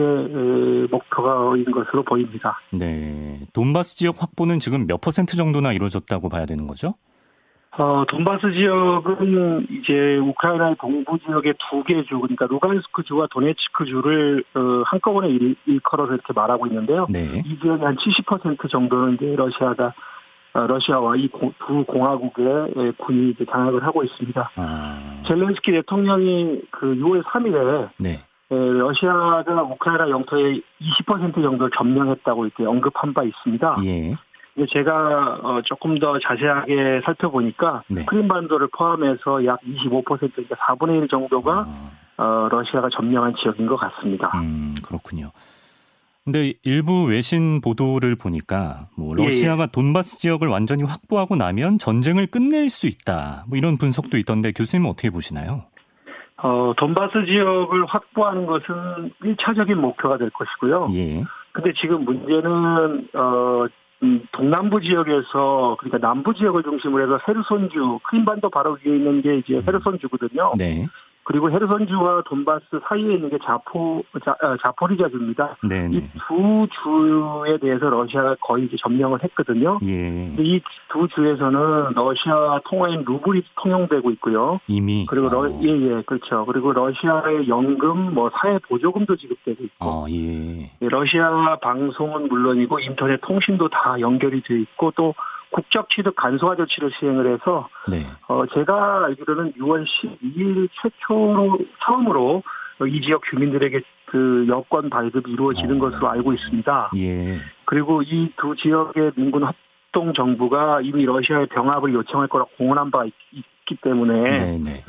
[0.90, 2.58] 목표가인 것으로 보입니다.
[2.72, 6.94] 네, 돈바스 지역 확보는 지금 몇 퍼센트 정도나 이루어졌다고 봐야 되는 거죠?
[7.78, 14.42] 어, 돈바스 지역은 이제 우크라이나의 동부 지역의 두 개 주, 그러니까 루간스크 주와 도네츠크 주를
[14.54, 17.06] 어, 한꺼번에 일, 일컬어서 이렇게 말하고 있는데요.
[17.10, 17.42] 네.
[17.44, 19.92] 이 지역의 한 70% 정도는 이제 러시아가
[20.54, 21.28] 어, 러시아와 이
[21.66, 24.50] 두 공화국의 군이 이제 장악을 하고 있습니다.
[24.56, 25.22] 아.
[25.26, 28.20] 젤렌스키 대통령이 그 6월 3일에 네.
[28.48, 33.76] 러시아가 우크라이나 영토의 20% 정도를 점령했다고 이렇게 언급한 바 있습니다.
[33.84, 34.14] 예.
[34.64, 38.04] 제가 어, 조금 더 자세하게 살펴보니까 네.
[38.06, 41.90] 크림반도를 포함해서 약 25% 그러니까 4분의 1 정도가 아.
[42.18, 44.30] 어, 러시아가 점령한 지역인 것 같습니다.
[44.36, 45.30] 음, 그렇군요.
[46.24, 49.26] 근데 일부 외신 보도를 보니까 뭐 예, 예.
[49.26, 49.66] 러시아가 예.
[49.70, 53.44] 돈바스 지역을 완전히 확보하고 나면 전쟁을 끝낼 수 있다.
[53.48, 55.64] 뭐 이런 분석도 있던데 교수님은 어떻게 보시나요?
[56.38, 60.88] 어, 돈바스 지역을 확보하는 것은 1차적인 목표가 될 것이고요.
[60.94, 61.22] 예.
[61.52, 63.68] 근데 지금 문제는 어 음,
[64.32, 69.62] 동남부 지역에서 그러니까 남부 지역을 중심으로 해서 헤르손주 크림반도 바로 위에 있는 게 이제 음.
[69.66, 70.54] 헤르손주거든요.
[70.58, 70.86] 네.
[71.26, 75.56] 그리고 헤르손주와 돈바스 사이에 있는 게 자포 자, 어, 자포리자주입니다.
[75.64, 75.96] 네, 네.
[75.96, 79.80] 이두 주에 대해서 러시아가 거의 이제 점령을 했거든요.
[79.88, 80.32] 예.
[80.38, 84.60] 이두 주에서는 러시아 통화인 루블이 통용되고 있고요.
[84.68, 85.60] 이미 그리고 러, 어.
[85.64, 86.46] 예, 예, 그렇죠.
[86.46, 89.84] 그리고 러시아의 연금, 뭐 사회 보조금도 지급되고 있고.
[89.84, 90.70] 어, 예.
[90.80, 95.12] 러시아 방송은 물론이고 인터넷 통신도 다 연결이 돼 있고 또
[95.56, 98.02] 국적 취득 간소화 조치를 시행을 해서 네.
[98.28, 102.42] 어 제가 알기로는 6월 12일 최초로 처음으로
[102.86, 105.78] 이 지역 주민들에게 그 여권 발급이 이루어지는 어.
[105.88, 106.90] 것으로 알고 있습니다.
[106.98, 107.40] 예.
[107.64, 113.14] 그리고 이 두 지역의 민군 합동 정부가 이미 러시아의 병합을 요청할 거라 공언한 바 있,
[113.64, 114.58] 기 때문에 네네.
[114.58, 114.84] 네.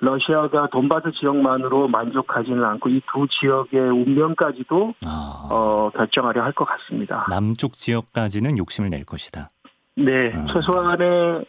[0.00, 5.48] 러시아가 돈바스 지역만으로 만족하지는 않고 이 두 지역의 운명까지도 아.
[5.50, 7.26] 어, 결정하려 할 것 같습니다.
[7.28, 9.48] 남쪽 지역까지는 욕심을 낼 것이다.
[9.96, 10.46] 네, 음.
[10.52, 11.44] 최소한의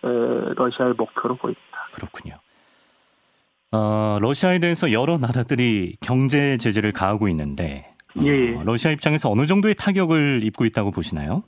[0.56, 1.62] 러시아의 목표로 보입니다.
[1.94, 2.36] 그렇군요.
[3.72, 8.58] 어, 러시아에 대해서 여러 나라들이 경제 제재를 가하고 있는데 어, 예.
[8.64, 11.44] 러시아 입장에서 어느 정도의 타격을 입고 있다고 보시나요?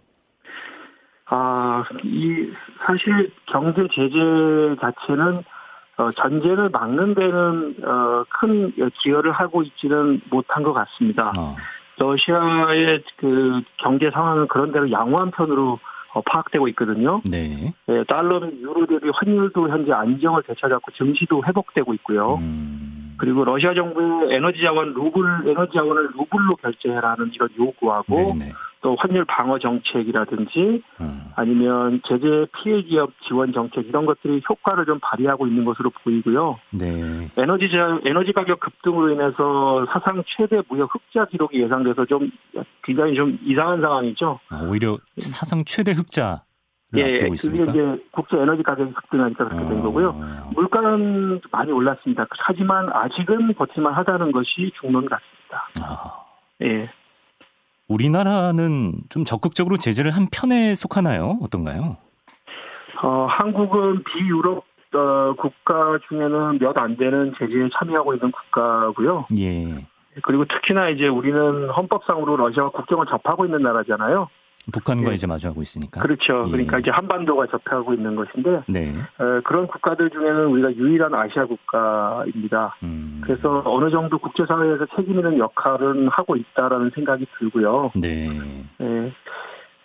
[1.30, 2.52] 아, 이
[2.86, 5.44] 사실 경제 제재 자체는
[5.98, 11.32] 어, 전쟁을 막는 데는 어, 큰 기여를 하고 있지는 못한 것 같습니다.
[11.40, 11.56] 어.
[11.98, 15.80] 러시아의 그 경제 상황은 그런 대로 양호한 편으로 어,
[16.26, 17.22] 파악되고 있거든요.
[17.26, 17.74] 네.
[17.86, 18.04] 네.
[18.06, 22.36] 달러는 유로 대비 환율도 현재 안정을 되찾았고 증시도 회복되고 있고요.
[22.36, 23.07] 음.
[23.18, 28.52] 그리고 러시아 정부의 에너지 자원 루블 에너지 자원을 루블로 결제해라는 이런 요구하고 네네.
[28.82, 31.22] 또 환율 방어 정책이라든지 음.
[31.36, 36.60] 아니면 제재 피해 기업 지원 정책 이런 것들이 효과를 좀 발휘하고 있는 것으로 보이고요.
[36.72, 37.28] 네.
[37.38, 42.30] 에너지 자, 에너지 가격 급등으로 인해서 사상 최대 무역 흑자 기록이 예상돼서 좀
[42.84, 44.40] 굉장히 좀 이상한 상황이죠.
[44.50, 46.44] 아, 오히려 사상 최대 흑자
[46.96, 49.82] 예, 그게 이제 국제 에너지 가격이 급등하니까 그렇게 된 아.
[49.82, 50.14] 거고요.
[50.54, 52.26] 물가는 많이 올랐습니다.
[52.40, 55.70] 하지만 아직은 버틸만 하다는 것이 중론 같습니다.
[55.82, 56.24] 아.
[56.64, 56.90] 예.
[57.90, 61.38] 우리나라는 좀 적극적으로 제재를 한 편에 속하나요?
[61.42, 61.98] 어떤가요?
[63.04, 69.28] 어, 한국은 비유럽 어, 국가 중에는 몇 안 되는 제재에 참여하고 있는 국가고요.
[69.38, 69.86] 예.
[70.24, 74.30] 그리고 특히나 이제 우리는 헌법상으로 러시아와 국경을 접하고 있는 나라잖아요.
[74.72, 75.16] 북한과 예.
[75.16, 76.02] 이제 마주하고 있으니까.
[76.02, 76.44] 그렇죠.
[76.48, 76.52] 예.
[76.52, 78.90] 그러니까 이제 한반도가 접하고 있는 것인데 네.
[78.90, 82.76] 에, 그런 국가들 중에는 우리가 유일한 아시아 국가입니다.
[82.84, 83.22] 음.
[83.24, 87.92] 그래서 어느 정도 국제사회에서 책임 있는 역할은 하고 있다라는 생각이 들고요.
[87.96, 88.30] 네.
[88.82, 89.14] 예.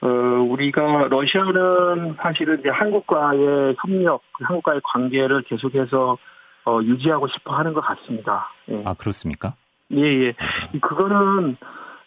[0.01, 6.19] 어, 우리가 러시아는 사실은 이제 한국과의 협력, 한국과의 관계를 계속해서
[6.65, 8.49] 어, 유지하고 싶어 하는 것 같습니다.
[8.69, 8.83] 예.
[8.85, 9.55] 아 그렇습니까?
[9.93, 10.35] 예, 예.
[10.81, 11.57] 그거는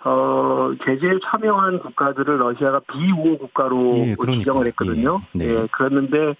[0.06, 5.20] 어, 제재에 참여한 국가들을 러시아가 비우호 국가로 예, 지정을 했거든요.
[5.36, 5.46] 예, 네.
[5.50, 6.36] 예, 그랬는데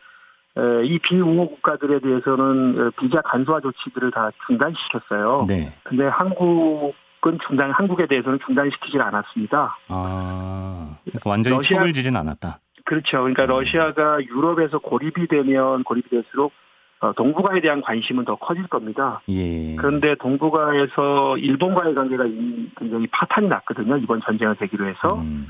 [0.58, 5.46] 에, 이 비우호 국가들에 대해서는 비자 간소화 조치들을 다 중단시켰어요.
[5.50, 5.74] 네.
[5.84, 9.78] 근데 한국은 중단, 한국에 대해서는 중단시키질 않았습니다.
[9.88, 12.60] 아, 그러니까 완전히 러시아, 척을 지진 않았다.
[12.86, 13.18] 그렇죠.
[13.18, 13.48] 그러니까 음.
[13.48, 16.56] 러시아가 유럽에서 고립이 되면 고립이 될수록 어,
[17.16, 19.22] 동북아에 대한 관심은 더 커질 겁니다.
[19.30, 19.76] 예.
[19.76, 22.24] 그런데 동북아에서 일본과의 관계가
[22.78, 23.98] 굉장히 파탄이 났거든요.
[23.98, 25.16] 이번 전쟁을 계기로 해서.
[25.22, 25.46] 음.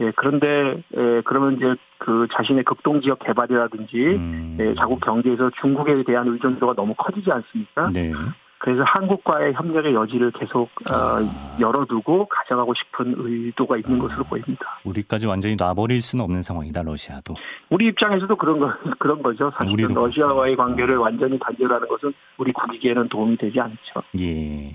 [0.00, 4.56] 예, 그런데, 예, 그러면 이제 그 자신의 극동 지역 개발이라든지, 음.
[4.60, 7.90] 예, 자국 경제에서 중국에 대한 의존도가 너무 커지지 않습니까?
[7.92, 8.12] 네.
[8.58, 11.56] 그래서 한국과의 협력의 여지를 계속 어, 아.
[11.60, 14.02] 열어두고 가져가고 싶은 의도가 있는 아.
[14.02, 14.80] 것으로 보입니다.
[14.84, 17.34] 우리까지 완전히 놔버릴 수는 없는 상황이다 러시아도.
[17.70, 19.50] 우리 입장에서도 그런 거 그런 거죠.
[19.56, 20.68] 사실은 러시아와의 그렇죠.
[20.68, 24.02] 관계를 완전히 단절하는 것은 우리 국익에는 도움이 되지 않죠.
[24.18, 24.74] 예.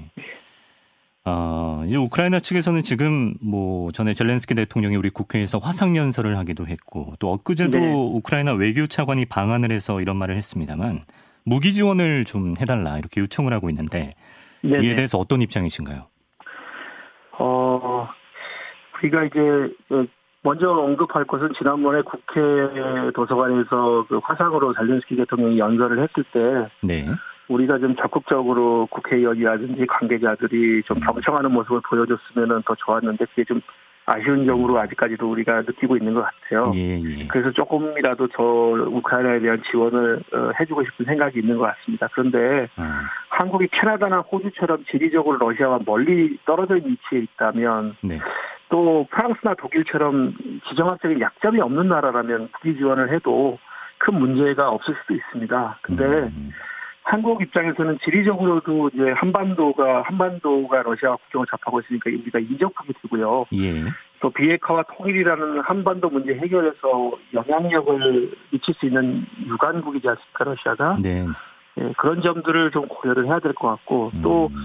[1.25, 7.13] 어, 이제 우크라이나 측에서는 지금 뭐 전에 젤렌스키 대통령이 우리 국회에서 화상 연설을 하기도 했고
[7.19, 7.93] 또 엊그제도 네.
[7.93, 11.05] 우크라이나 외교 차관이 방한을 해서 이런 말을 했습니다만
[11.45, 14.11] 무기 지원을 좀 해달라 이렇게 요청을 하고 있는데
[14.61, 14.85] 네네.
[14.85, 16.07] 이에 대해서 어떤 입장이신가요?
[17.39, 18.07] 어,
[18.97, 19.39] 우리가 이제
[19.89, 20.07] 그
[20.41, 22.41] 먼저 언급할 것은 지난번에 국회
[23.13, 27.05] 도서관에서 그 화상으로 젤렌스키 대통령이 연설을 했을 때 네.
[27.47, 33.61] 우리가 좀 적극적으로 국회의원이라든지 관계자들이 좀 경청하는 모습을 보여줬으면 더 좋았는데 그게 좀
[34.05, 36.71] 아쉬운 점으로 아직까지도 우리가 느끼고 있는 것 같아요.
[36.75, 37.27] 예, 예.
[37.27, 42.09] 그래서 조금이라도 저 우크라이나에 대한 지원을 어, 해주고 싶은 생각이 있는 것 같습니다.
[42.13, 43.01] 그런데 아.
[43.29, 48.19] 한국이 캐나다나 호주처럼 지리적으로 러시아와 멀리 떨어져 있는 위치에 있다면 네.
[48.69, 50.35] 또 프랑스나 독일처럼
[50.67, 53.57] 지정학적인 약점이 없는 나라라면 국기 지원을 해도
[53.99, 55.79] 큰 문제가 없을 수도 있습니다.
[55.81, 56.51] 근데 음.
[57.13, 63.45] 한국 입장에서는 지리적으로도 이제 한반도가 한반도가 러시아 국경을 접하고 있으니까 우리가 인접하게 되고요.
[63.53, 63.83] 예.
[64.19, 70.95] 또 비핵화와 통일이라는 한반도 문제 해결에서 영향력을 미칠 수 있는 유관국이지 않습니까 러시아가?
[71.03, 71.23] 네.
[71.79, 74.55] 예, 그런 점들을 좀 고려를 해야 될 것 같고 또 음.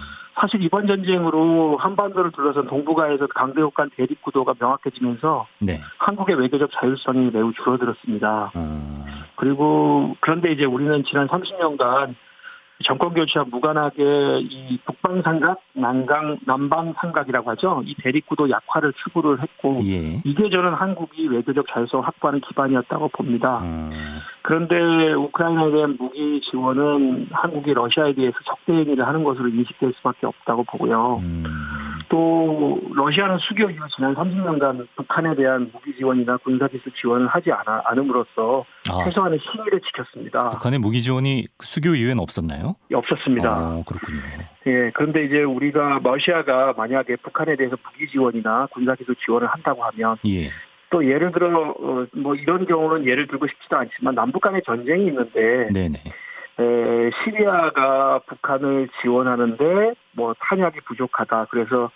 [0.40, 5.80] 사실 이번 전쟁으로 한반도를 둘러싼 동북아에서 강대국 간 대립 구도가 명확해지면서 네.
[5.98, 8.52] 한국의 외교적 자율성이 매우 줄어들었습니다.
[8.56, 9.04] 음.
[9.36, 12.14] 그리고 그런데 이제 우리는 지난 30년간
[12.84, 17.82] 정권 교체와 무관하게 이 북방 삼각, 남강, 남방 삼각이라고 하죠.
[17.84, 20.20] 이 대립구도 약화를 추구를 했고 예.
[20.24, 23.58] 이게 저는 한국이 외교적 자율성 확보하는 기반이었다고 봅니다.
[23.62, 24.20] 음.
[24.42, 30.64] 그런데 우크라이나에 대한 무기 지원은 한국이 러시아에 대해서 적대 행위를 하는 것으로 인식될 수밖에 없다고
[30.64, 31.18] 보고요.
[31.22, 31.44] 음.
[32.08, 37.82] 또 러시아는 수교 이후 지난 30년간 북한에 대한 무기 지원이나 군사 기술 지원을 하지 않아,
[37.84, 40.48] 않음으로써 아, 최소한의 신의를 지켰습니다.
[40.50, 42.76] 북한의 무기 지원이 수교 이후에는 없었나요?
[42.92, 43.48] 없었습니다.
[43.48, 44.20] 아, 그렇군요.
[44.66, 50.16] 예, 그런데 이제 우리가 러시아가 만약에 북한에 대해서 무기 지원이나 군사 기술 지원을 한다고 하면
[50.26, 50.48] 예.
[50.90, 55.68] 또 예를 들어 어, 뭐 이런 경우는 예를 들고 싶지도 않지만 남북 간의 전쟁이 있는데
[55.72, 55.98] 네네.
[56.60, 61.46] 에, 시리아가 북한을 지원하는데 뭐 탄약이 부족하다.
[61.50, 61.90] 그래서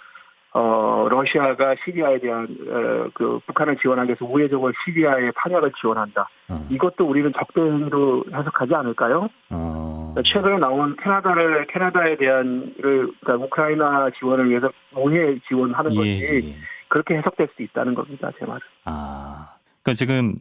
[0.55, 6.29] 어 러시아가 시리아에 대한 어, 그 북한을 지원하기 위해서 우회적으로 시리아에 탄약을 지원한다.
[6.51, 6.67] 어.
[6.71, 9.31] 이것도 우리는 적대행위로 해석하지 않을까요?
[9.51, 10.15] 어.
[10.27, 16.55] 최근에 나온 캐나다를 캐나다에 대한 그러니까 우크라이나 지원을 위해서 우회 지원하는 예, 것이 예.
[16.89, 18.31] 그렇게 해석될 수 있다는 겁니다.
[18.39, 18.61] 제 말은.
[18.85, 20.35] 아, 그러니까 지금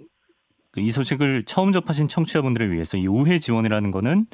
[0.78, 4.26] 이 소식을 처음 접하신 청취자분들을 위해서 이 우회 지원이라는 거는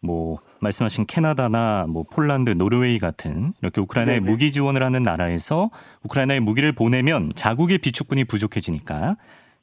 [0.00, 4.30] 뭐 말씀하신 캐나다나 뭐 폴란드, 노르웨이 같은 이렇게 우크라이나에 네네.
[4.30, 5.70] 무기 지원을 하는 나라에서
[6.04, 9.16] 우크라이나에 무기를 보내면 자국의 비축분이 부족해지니까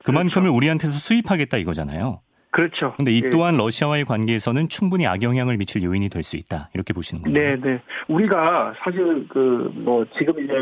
[0.04, 0.56] 그만큼을 그렇죠.
[0.56, 2.22] 우리한테서 수입하겠다 이거잖아요.
[2.50, 2.94] 그렇죠.
[2.98, 3.30] 근데 이 예.
[3.30, 3.58] 또한 예.
[3.60, 6.70] 러시아와의 관계에서는 충분히 악영향을 미칠 요인이 될 수 있다.
[6.74, 7.38] 이렇게 보시는 거예요.
[7.38, 7.82] 네, 네.
[8.10, 10.54] 우리가 사실 그 뭐 지금 이제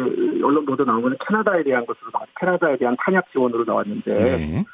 [0.44, 4.66] 언론 보도 나오는 캐나다에 대한 것으로 캐나다에 대한 탄약 지원으로 나왔는데 네.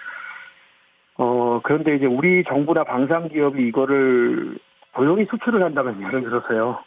[1.17, 4.57] 어, 그런데 이제 우리 정부나 방산 기업이 이거를
[4.93, 6.79] 고용이 수출을 한다면 예를 들어서요.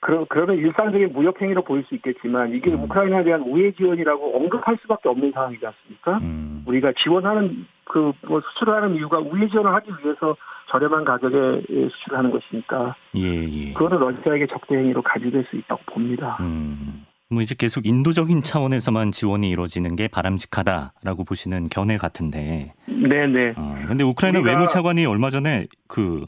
[0.00, 2.84] 그러, 그러면 일상적인 무역 행위로 보일 수 있겠지만 이게 음.
[2.84, 6.18] 우크라이나에 대한 우회 지원이라고 언급할 수밖에 없는 상황이지 않습니까?
[6.18, 6.62] 음.
[6.66, 10.36] 우리가 지원하는 그 뭐 수출을 하는 이유가 우회 지원을 하기 위해서
[10.68, 12.94] 저렴한 가격에 수출을 하는 것이니까.
[13.16, 13.72] 예, 예.
[13.72, 16.36] 그거는 러시아에게 적대 행위로 가지될 수 있다고 봅니다.
[16.40, 17.06] 음.
[17.28, 22.72] 뭐 이제 계속 인도적인 차원에서만 지원이 이루어지는 게 바람직하다라고 보시는 견해 같은데.
[22.86, 23.54] 네네.
[23.56, 24.52] 어, 근데 우크라이나 우리가...
[24.52, 26.24] 외무 차관이 얼마 전에 그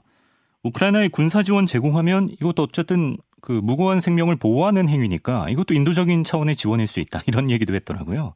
[0.64, 6.88] 우크라이나의 군사 지원 제공하면 이것도 어쨌든 그 무고한 생명을 보호하는 행위니까 이것도 인도적인 차원의 지원일
[6.88, 8.34] 수 있다 이런 얘기도 했더라고요.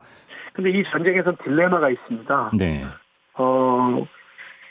[0.53, 2.53] 근데 이 전쟁에선 딜레마가 있습니다.
[2.57, 2.85] 네.
[3.35, 4.07] 어,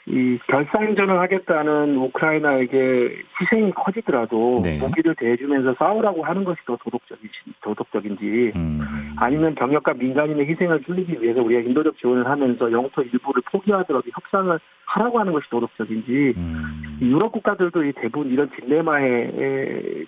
[0.07, 4.79] 이 결산전을 하겠다는 우크라이나에게 희생이 커지더라도 네.
[4.79, 9.13] 무기를 대주면서 싸우라고 하는 것이 더 도덕적인지, 도덕적인지 음.
[9.17, 15.19] 아니면 병력과 민간인의 희생을 줄이기 위해서 우리가 인도적 지원을 하면서 영토 일부를 포기하더라도 협상을 하라고
[15.19, 16.97] 하는 것이 도덕적인지 음.
[17.01, 20.05] 유럽 국가들도 이 대부분 이런 딜레마에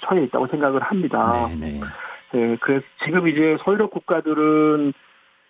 [0.00, 1.48] 처해 있다고 생각을 합니다.
[1.50, 1.80] 네, 네.
[2.32, 4.92] 네, 그래서 지금 이제 서유럽 국가들은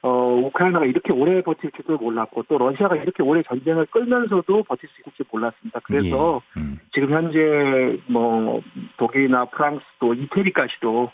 [0.06, 5.00] 어, 우크라이나가 이렇게 오래 버틸 줄도 몰랐고 또 러시아가 이렇게 오래 전쟁을 끌면서도 버틸 수
[5.00, 5.80] 있을지 몰랐습니다.
[5.84, 6.60] 그래서 예.
[6.60, 6.78] 음.
[6.92, 8.60] 지금 현재 뭐
[8.98, 11.10] 독일이나 프랑스 또 이태리까지도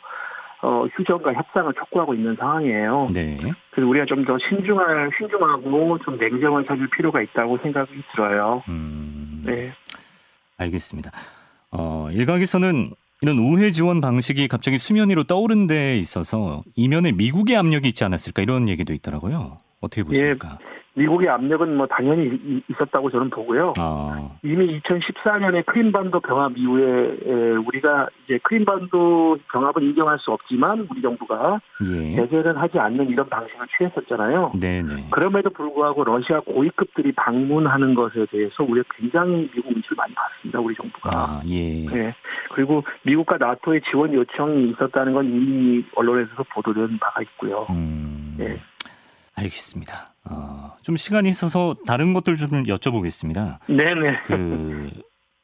[0.63, 3.11] 어, 휴전과 협상을 촉구하고 있는 상황이에요.
[3.13, 3.39] 네.
[3.71, 8.63] 그래서 우리가 좀 더 신중할, 신중하고 좀 냉정을 찾을 필요가 있다고 생각이 들어요.
[8.69, 9.45] 음.
[9.47, 9.73] 네.
[10.59, 11.13] 알겠습니다.
[11.71, 12.91] 어, 일각에서는
[13.23, 18.41] 이런 우회 지원 방식이 갑자기 수면 위로 떠오른 데 있어서 이면에 미국의 압력이 있지 않았을까
[18.43, 19.59] 이런 얘기도 있더라고요.
[19.81, 20.59] 어떻게 보십니까?
[20.61, 23.75] 예, 미국의 압력은 뭐 당연히 있었다고 저는 보고요.
[23.79, 24.31] 아.
[24.43, 32.17] 이미 2014년에 크림반도 병합 이후에 우리가 이제 크림반도 병합은 인정할 수 없지만 우리 정부가 예.
[32.17, 34.53] 제재는 하지 않는 이런 방식을 취했었잖아요.
[34.61, 35.09] 네네.
[35.11, 40.61] 그럼에도 불구하고 러시아 고위급들이 방문하는 것에 대해서 우리가 굉장히 미국 눈치를 많이 봤습니다.
[40.61, 41.11] 우리 정부가.
[41.15, 41.87] 아, 예.
[41.87, 42.15] 네.
[42.53, 47.67] 그리고 미국과 나토의 지원 요청이 있었다는 건 이미 언론에서 보도된 바가 있고요.
[47.71, 48.35] 음.
[48.39, 48.61] 네.
[49.41, 50.15] 알겠습니다.
[50.31, 53.59] 어, 좀 시간이 있어서 다른 것들 좀 여쭤보겠습니다.
[53.69, 54.23] 네네.
[54.25, 54.91] 그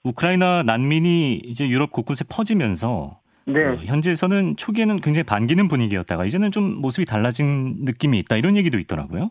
[0.04, 3.64] 우크라이나 난민이 이제 유럽 곳곳에 퍼지면서 네.
[3.64, 9.30] 어, 현지에서는 초기에는 굉장히 반기는 분위기였다가 이제는 좀 모습이 달라진 느낌이 있다 이런 얘기도 있더라고요.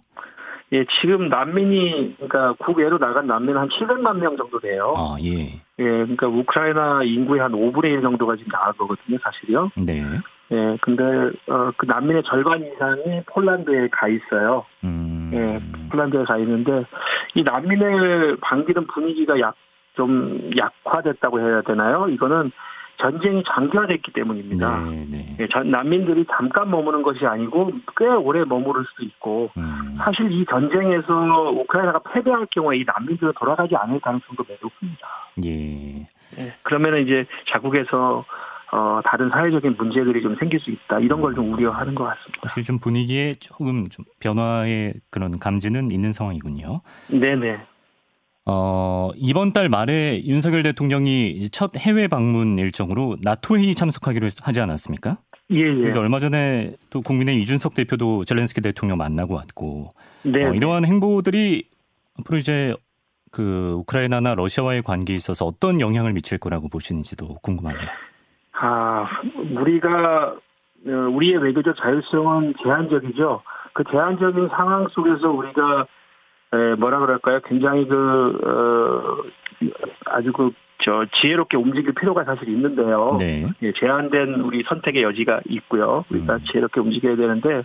[0.73, 4.93] 예, 지금 난민이 그러니까 국외로 나간 난민은 한 700만 명 정도 돼요.
[4.97, 5.61] 아, 예.
[5.79, 9.69] 예, 그러니까 우크라이나 인구의 한 5분의 1 정도가 지금 나간 거거든요, 사실요.
[9.77, 10.03] 네.
[10.51, 11.03] 예, 근데
[11.47, 14.65] 어, 그 난민의 절반 이상이 폴란드에 가 있어요.
[14.83, 15.31] 음.
[15.33, 16.85] 예, 폴란드에 가 있는데
[17.33, 19.55] 이 난민을 반기는 분위기가 약
[19.95, 22.07] 좀 약화됐다고 해야 되나요?
[22.09, 22.51] 이거는
[22.97, 24.79] 전쟁이 장기화됐기 때문입니다.
[24.85, 25.37] 네, 네.
[25.39, 29.97] 예, 전 난민들이 잠깐 머무는 것이 아니고 꽤 오래 머무를 수도 있고 음.
[29.97, 35.07] 사실 이 전쟁에서 우크라이나가 패배할 경우에 이 난민들은 돌아가지 않을 가능성도 매우 큽니다.
[35.43, 35.99] 예.
[36.39, 38.23] 예, 그러면 이제 자국에서
[38.71, 40.99] 어, 다른 사회적인 문제들이 좀 생길 수 있다.
[40.99, 42.47] 이런 걸 좀 우려하는 것 같습니다.
[42.47, 46.81] 사실 좀 분위기에 조금 좀 변화의 그런 감지는 있는 상황이군요.
[47.09, 47.59] 네네.
[48.47, 55.17] 어, 이번 달 말에 윤석열 대통령이 첫 해외 방문 일정으로 나토 회의 참석하기로 하지 않았습니까?
[55.51, 55.73] 예, 예.
[55.75, 59.89] 그래서 얼마 전에 또 국민의 이준석 대표도 젤렌스키 대통령 만나고 왔고
[60.23, 60.43] 네.
[60.45, 61.67] 어, 이러한 행보들이
[62.19, 62.75] 앞으로 이제
[63.31, 67.87] 그 우크라이나나 러시아와의 관계에 있어서 어떤 영향을 미칠 거라고 보시는지도 궁금하네요.
[68.59, 69.07] 아,
[69.51, 70.35] 우리가
[70.87, 73.41] 어, 우리의 외교적 자율성은 제한적이죠.
[73.73, 75.87] 그 제한적인 상황 속에서 우리가
[76.77, 77.41] 뭐라 그럴까요?
[77.45, 79.69] 굉장히 그 어,
[80.05, 80.51] 아주 그
[80.83, 83.15] 저 지혜롭게 움직일 필요가 사실 있는데요.
[83.19, 83.47] 네.
[83.61, 86.03] 예, 제한된 우리 선택의 여지가 있고요.
[86.09, 86.39] 우리가 음.
[86.45, 87.63] 지혜롭게 움직여야 되는데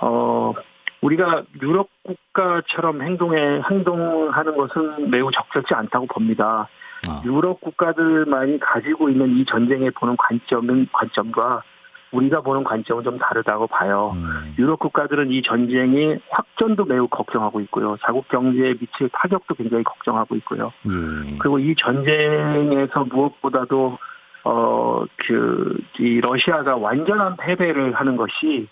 [0.00, 0.54] 어
[1.02, 6.68] 우리가 유럽 국가처럼 행동에 행동하는 것은 매우 적절치 않다고 봅니다.
[7.08, 7.22] 아.
[7.24, 11.62] 유럽 국가들만이 가지고 있는 이 전쟁에 보는 관점은 관점과
[12.10, 14.12] 우리가 보는 관점은 좀 다르다고 봐요.
[14.16, 14.54] 음.
[14.58, 17.96] 유럽 국가들은 이 전쟁이 확전도 매우 걱정하고 있고요.
[18.02, 20.72] 자국 경제에 미칠 타격도 굉장히 걱정하고 있고요.
[20.86, 21.36] 음.
[21.38, 23.98] 그리고 이 전쟁에서 무엇보다도
[24.44, 25.80] 어그
[26.22, 28.68] 러시아가 완전한 패배를 하는 것이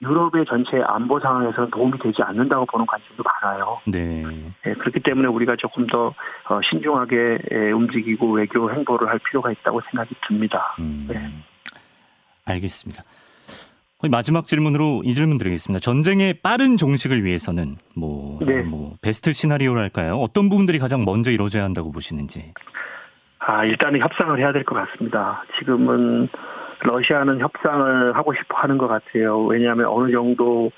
[0.00, 3.80] 유럽의 전체 안보 상황에서는 도움이 되지 않는다고 보는 관점도 많아요.
[3.86, 4.22] 네.
[4.64, 6.14] 네 그렇기 때문에 우리가 조금 더
[6.48, 10.76] 어, 신중하게 움직이고 외교 행보를 할 필요가 있다고 생각이 듭니다.
[10.78, 11.26] 음, 네.
[12.44, 13.02] 알겠습니다.
[14.10, 15.80] 마지막 질문으로 이 질문 드리겠습니다.
[15.80, 18.62] 전쟁의 빠른 종식을 위해서는 뭐, 네.
[18.62, 20.14] 뭐 베스트 시나리오랄까요?
[20.18, 22.52] 어떤 부분들이 가장 먼저 이루어져야 한다고 보시는지?
[23.40, 25.42] 아 일단은 협상을 해야 될 것 같습니다.
[25.58, 26.28] 지금은
[26.80, 29.44] 러시아는 협상을 하고 싶어 하는 것 같아요.
[29.44, 30.70] 왜냐하면 어느 정도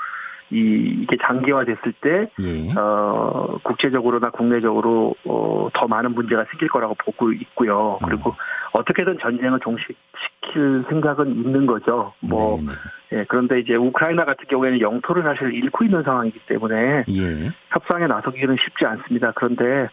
[0.53, 2.73] 이, 이게 장기화됐을 때, 예.
[2.77, 7.99] 어, 국제적으로나 국내적으로, 어, 더 많은 문제가 생길 거라고 보고 있고요.
[8.05, 8.35] 그리고 음.
[8.73, 12.15] 어떻게든 전쟁을 종식시킬 생각은 있는 거죠.
[12.19, 12.73] 뭐, 네네.
[13.13, 17.51] 예, 그런데 이제 우크라이나 같은 경우에는 영토를 사실 잃고 있는 상황이기 때문에, 예.
[17.69, 19.33] 협상에 나서기는 쉽지 않습니다.
[19.37, 19.89] 그런데,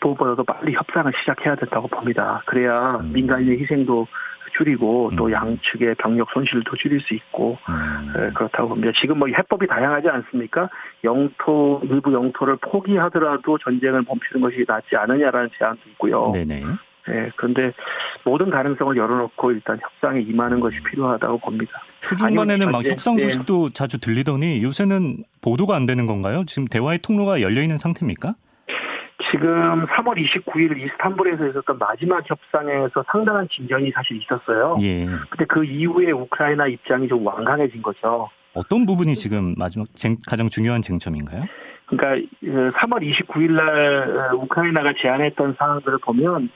[0.00, 2.42] 무엇보다도 빨리 협상을 시작해야 된다고 봅니다.
[2.46, 3.12] 그래야 음.
[3.12, 4.06] 민간인의 희생도
[4.56, 5.32] 줄이고 또 음.
[5.32, 8.12] 양측의 병력 손실도 줄일 수 있고 음.
[8.14, 8.92] 네, 그렇다고 봅니다.
[9.00, 10.68] 지금 뭐 해법이 다양하지 않습니까?
[11.04, 16.24] 영토 일부 영토를 포기하더라도 전쟁을 멈추는 것이 낫지 않느냐라는 제안도 있고요.
[16.32, 16.62] 네네.
[17.08, 17.72] 네, 그런데
[18.24, 21.84] 모든 가능성을 열어놓고 일단 협상에 임하는 것이 필요하다고 봅니다.
[22.00, 23.22] 초중반에는 막 협상 네.
[23.22, 23.72] 소식도 네.
[23.72, 26.42] 자주 들리더니 요새는 보도가 안 되는 건가요?
[26.46, 28.34] 지금 대화의 통로가 열려 있는 상태입니까?
[29.30, 34.76] 지금 3월 29일 이스탄불에서 있었던 마지막 협상에서 상당한 진전이 사실 있었어요.
[34.82, 35.06] 예.
[35.30, 38.28] 근데 그 이후에 우크라이나 입장이 좀 완강해진 거죠.
[38.54, 39.86] 어떤 부분이 지금 마지막
[40.28, 41.44] 가장 중요한 쟁점인가요?
[41.86, 46.50] 그러니까 3월 29일 날 우크라이나가 제안했던 사항들을 보면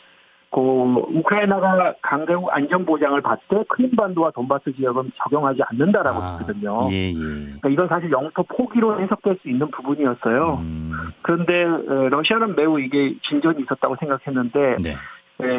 [0.53, 6.89] 그 우크라이나가 강대국 안전 보장을 받되 크림반도와 돈바스 지역은 적용하지 않는다라고 아, 했거든요.
[6.91, 7.13] 예, 예.
[7.13, 10.59] 그러니까 이건 사실 영토 포기로 해석될 수 있는 부분이었어요.
[10.63, 10.93] 음.
[11.23, 11.65] 그런데
[12.11, 14.95] 러시아는 매우 이게 진전이 있었다고 생각했는데 네.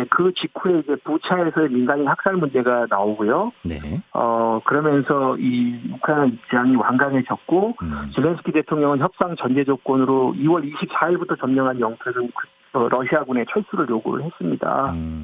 [0.09, 3.51] 그 직후에 이제 부차에서의 민간인 학살 문제가 나오고요.
[3.63, 3.79] 네.
[4.13, 8.11] 어 그러면서 이 우크라이나 입장이 완강해졌고 음.
[8.13, 12.27] 젤렌스키 대통령은 협상 전제 조건으로 2월 24일부터 점령한 영토를 어,
[12.74, 14.91] 러시아군의 철수를 요구를 했습니다.
[14.91, 15.24] 음.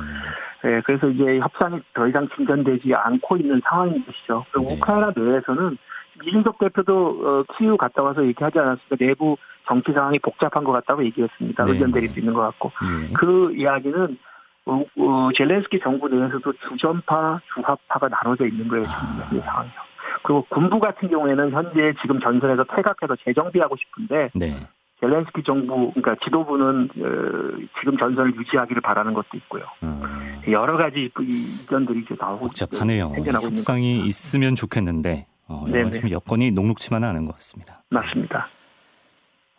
[0.63, 4.45] 네, 그래서 이제 협상이 더 이상 진전되지 않고 있는 상황인 것이죠.
[4.51, 4.75] 그리고 네.
[4.75, 5.77] 우크라이나 내에서는
[6.23, 8.95] 이준석 대표도 어, 키우 갔다 와서 얘기하지 않았습니까?
[8.99, 9.37] 내부
[9.67, 11.65] 정치 상황이 복잡한 것 같다고 얘기했습니다.
[11.65, 11.71] 네.
[11.71, 13.13] 의견 수 있는 것 같고 네.
[13.13, 14.17] 그 이야기는
[14.65, 18.83] 어, 어, 젤렌스키 정부 내에서도 주전파, 주합파가 나눠져 있는 거예요.
[18.83, 19.45] 지금 아.
[19.45, 19.87] 상황이요.
[20.23, 24.57] 그리고 군부 같은 경우에는 현재 지금 전선에서 퇴각해서 재정비하고 싶은데 네.
[24.99, 29.63] 젤렌스키 정부 그러니까 지도부는 어, 지금 전선을 유지하기를 바라는 것도 있고요.
[29.83, 30.41] 음.
[30.49, 33.13] 여러 가지 의견들이 이제 나오고 복잡하네요.
[33.41, 37.83] 협상이 있으면 좋겠는데 어, 가지 여건이 녹록치만은 않은 것 같습니다.
[37.89, 38.47] 맞습니다.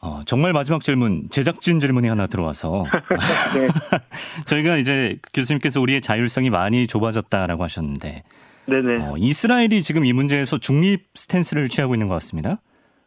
[0.00, 2.84] 어, 정말 마지막 질문, 제작진 질문이 하나 들어와서
[3.54, 3.68] 네.
[4.46, 8.22] 저희가 이제 교수님께서 우리의 자율성이 많이 좁아졌다라고 하셨는데,
[8.66, 9.04] 네네.
[9.04, 12.60] 어, 이스라엘이 지금 이 문제에서 중립 스탠스를 취하고 있는 것 같습니다.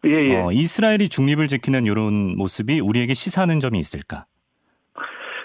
[0.06, 0.36] 예, 예.
[0.38, 4.26] 어, 이스라엘이 중립을 지키는 이런 모습이 우리에게 시사하는 점이 있을까?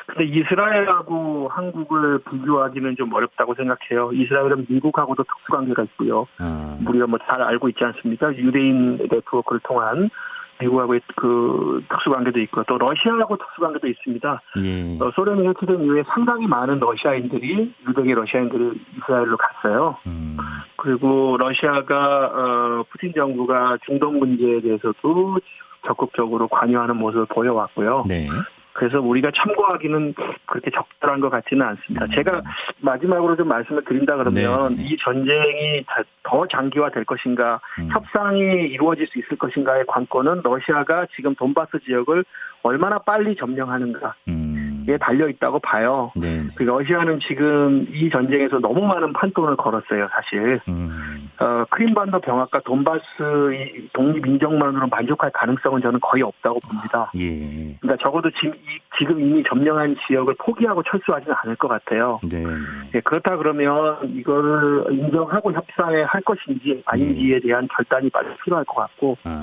[0.07, 4.13] 근데 이스라엘하고 한국을 비교하기는 좀 어렵다고 생각해요.
[4.15, 6.27] 이스라엘은 미국하고도 특수관계가 있고요.
[6.41, 6.85] 음.
[6.89, 8.35] 우리가 뭐 잘 알고 있지 않습니까?
[8.37, 10.09] 유대인 네트워크를 통한
[10.61, 14.43] 미국하고의 그 특수관계도 있고 또 러시아하고 특수관계도 있습니다.
[14.59, 14.99] 예.
[15.01, 19.97] 어, 소련이 해체된 이후에 상당히 많은 러시아인들이 유대계 러시아인들이 이스라엘로 갔어요.
[20.07, 20.37] 음.
[20.77, 25.39] 그리고 러시아가 어, 푸틴 정부가 중동 문제에 대해서도
[25.87, 28.05] 적극적으로 관여하는 모습을 보여왔고요.
[28.09, 28.29] 네.
[28.77, 30.15] 그래서 우리가 참고하기는
[30.47, 32.07] 그렇게 적절한 것 같지는 않습니다.
[32.07, 32.11] 음.
[32.15, 32.43] 제가
[32.81, 34.83] 마지막으로 좀 말씀을 드린다 그러면 네.
[34.83, 35.85] 이 전쟁이
[36.23, 37.89] 더 장기화될 것인가, 음.
[37.91, 42.25] 협상이 이루어질 수 있을 것인가의 관건은 러시아가 지금 돈바스 지역을
[42.63, 44.15] 얼마나 빨리 점령하는가.
[44.29, 44.57] 음.
[44.89, 46.13] 에 달려 있다고 봐요.
[46.15, 46.47] 네.
[46.55, 50.61] 그 러시아는 지금 이 전쟁에서 너무 많은 판돈을 걸었어요, 사실.
[50.69, 51.16] 음.
[51.39, 57.03] 어, 크림반도 병합과 돈바스 독립 인정만으로 만족할 가능성은 저는 거의 없다고 봅니다.
[57.03, 57.77] 아, 예.
[57.81, 58.55] 그러니까 적어도 지금,
[58.99, 62.21] 지금 이미 점령한 지역을 포기하고 철수하지는 않을 것 같아요.
[62.25, 62.43] 네.
[62.95, 67.41] 예, 그렇다 그러면 이거를 인정하고 협상에 할 것인지 아닌지에 예.
[67.41, 69.43] 대한 결단이 빨리 필요할 것 같고 아.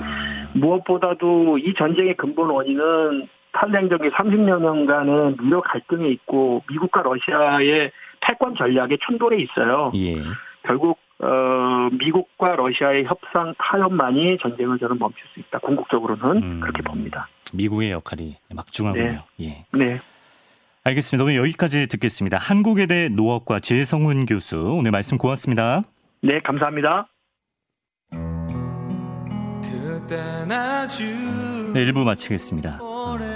[0.54, 8.98] 무엇보다도 이 전쟁의 근본 원인은 탈냉적인 30여 년간은 미러 갈등에 있고 미국과 러시아의 패권 전략의
[9.06, 9.92] 충돌에 있어요.
[9.94, 10.16] 예.
[10.64, 15.58] 결국 어, 미국과 러시아의 협상 타협만이 전쟁을 저는 멈출 수 있다.
[15.60, 17.28] 궁극적으로는 음, 그렇게 봅니다.
[17.54, 19.04] 미국의 역할이 막중하군요.
[19.04, 19.18] 네.
[19.40, 19.64] 예.
[19.72, 20.00] 네.
[20.84, 21.24] 알겠습니다.
[21.24, 22.36] 오늘 여기까지 듣겠습니다.
[22.36, 25.82] 한국외대 노학과 재성훈 교수 오늘 말씀 고맙습니다.
[26.20, 27.08] 네, 감사합니다.
[31.72, 32.80] 네, 일부 마치겠습니다.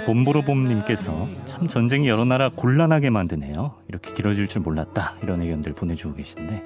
[0.05, 3.73] 봄보로봄님께서 참 전쟁이 여러 나라 곤란하게 만드네요.
[3.87, 5.15] 이렇게 길어질 줄 몰랐다.
[5.23, 6.63] 이런 의견들 보내주고 계신데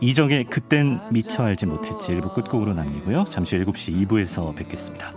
[0.00, 3.24] 이적의 그땐 미처 알지 못했지 일부 끝곡으로 남기고요.
[3.24, 5.16] 잠시 7시 2부에서 뵙겠습니다.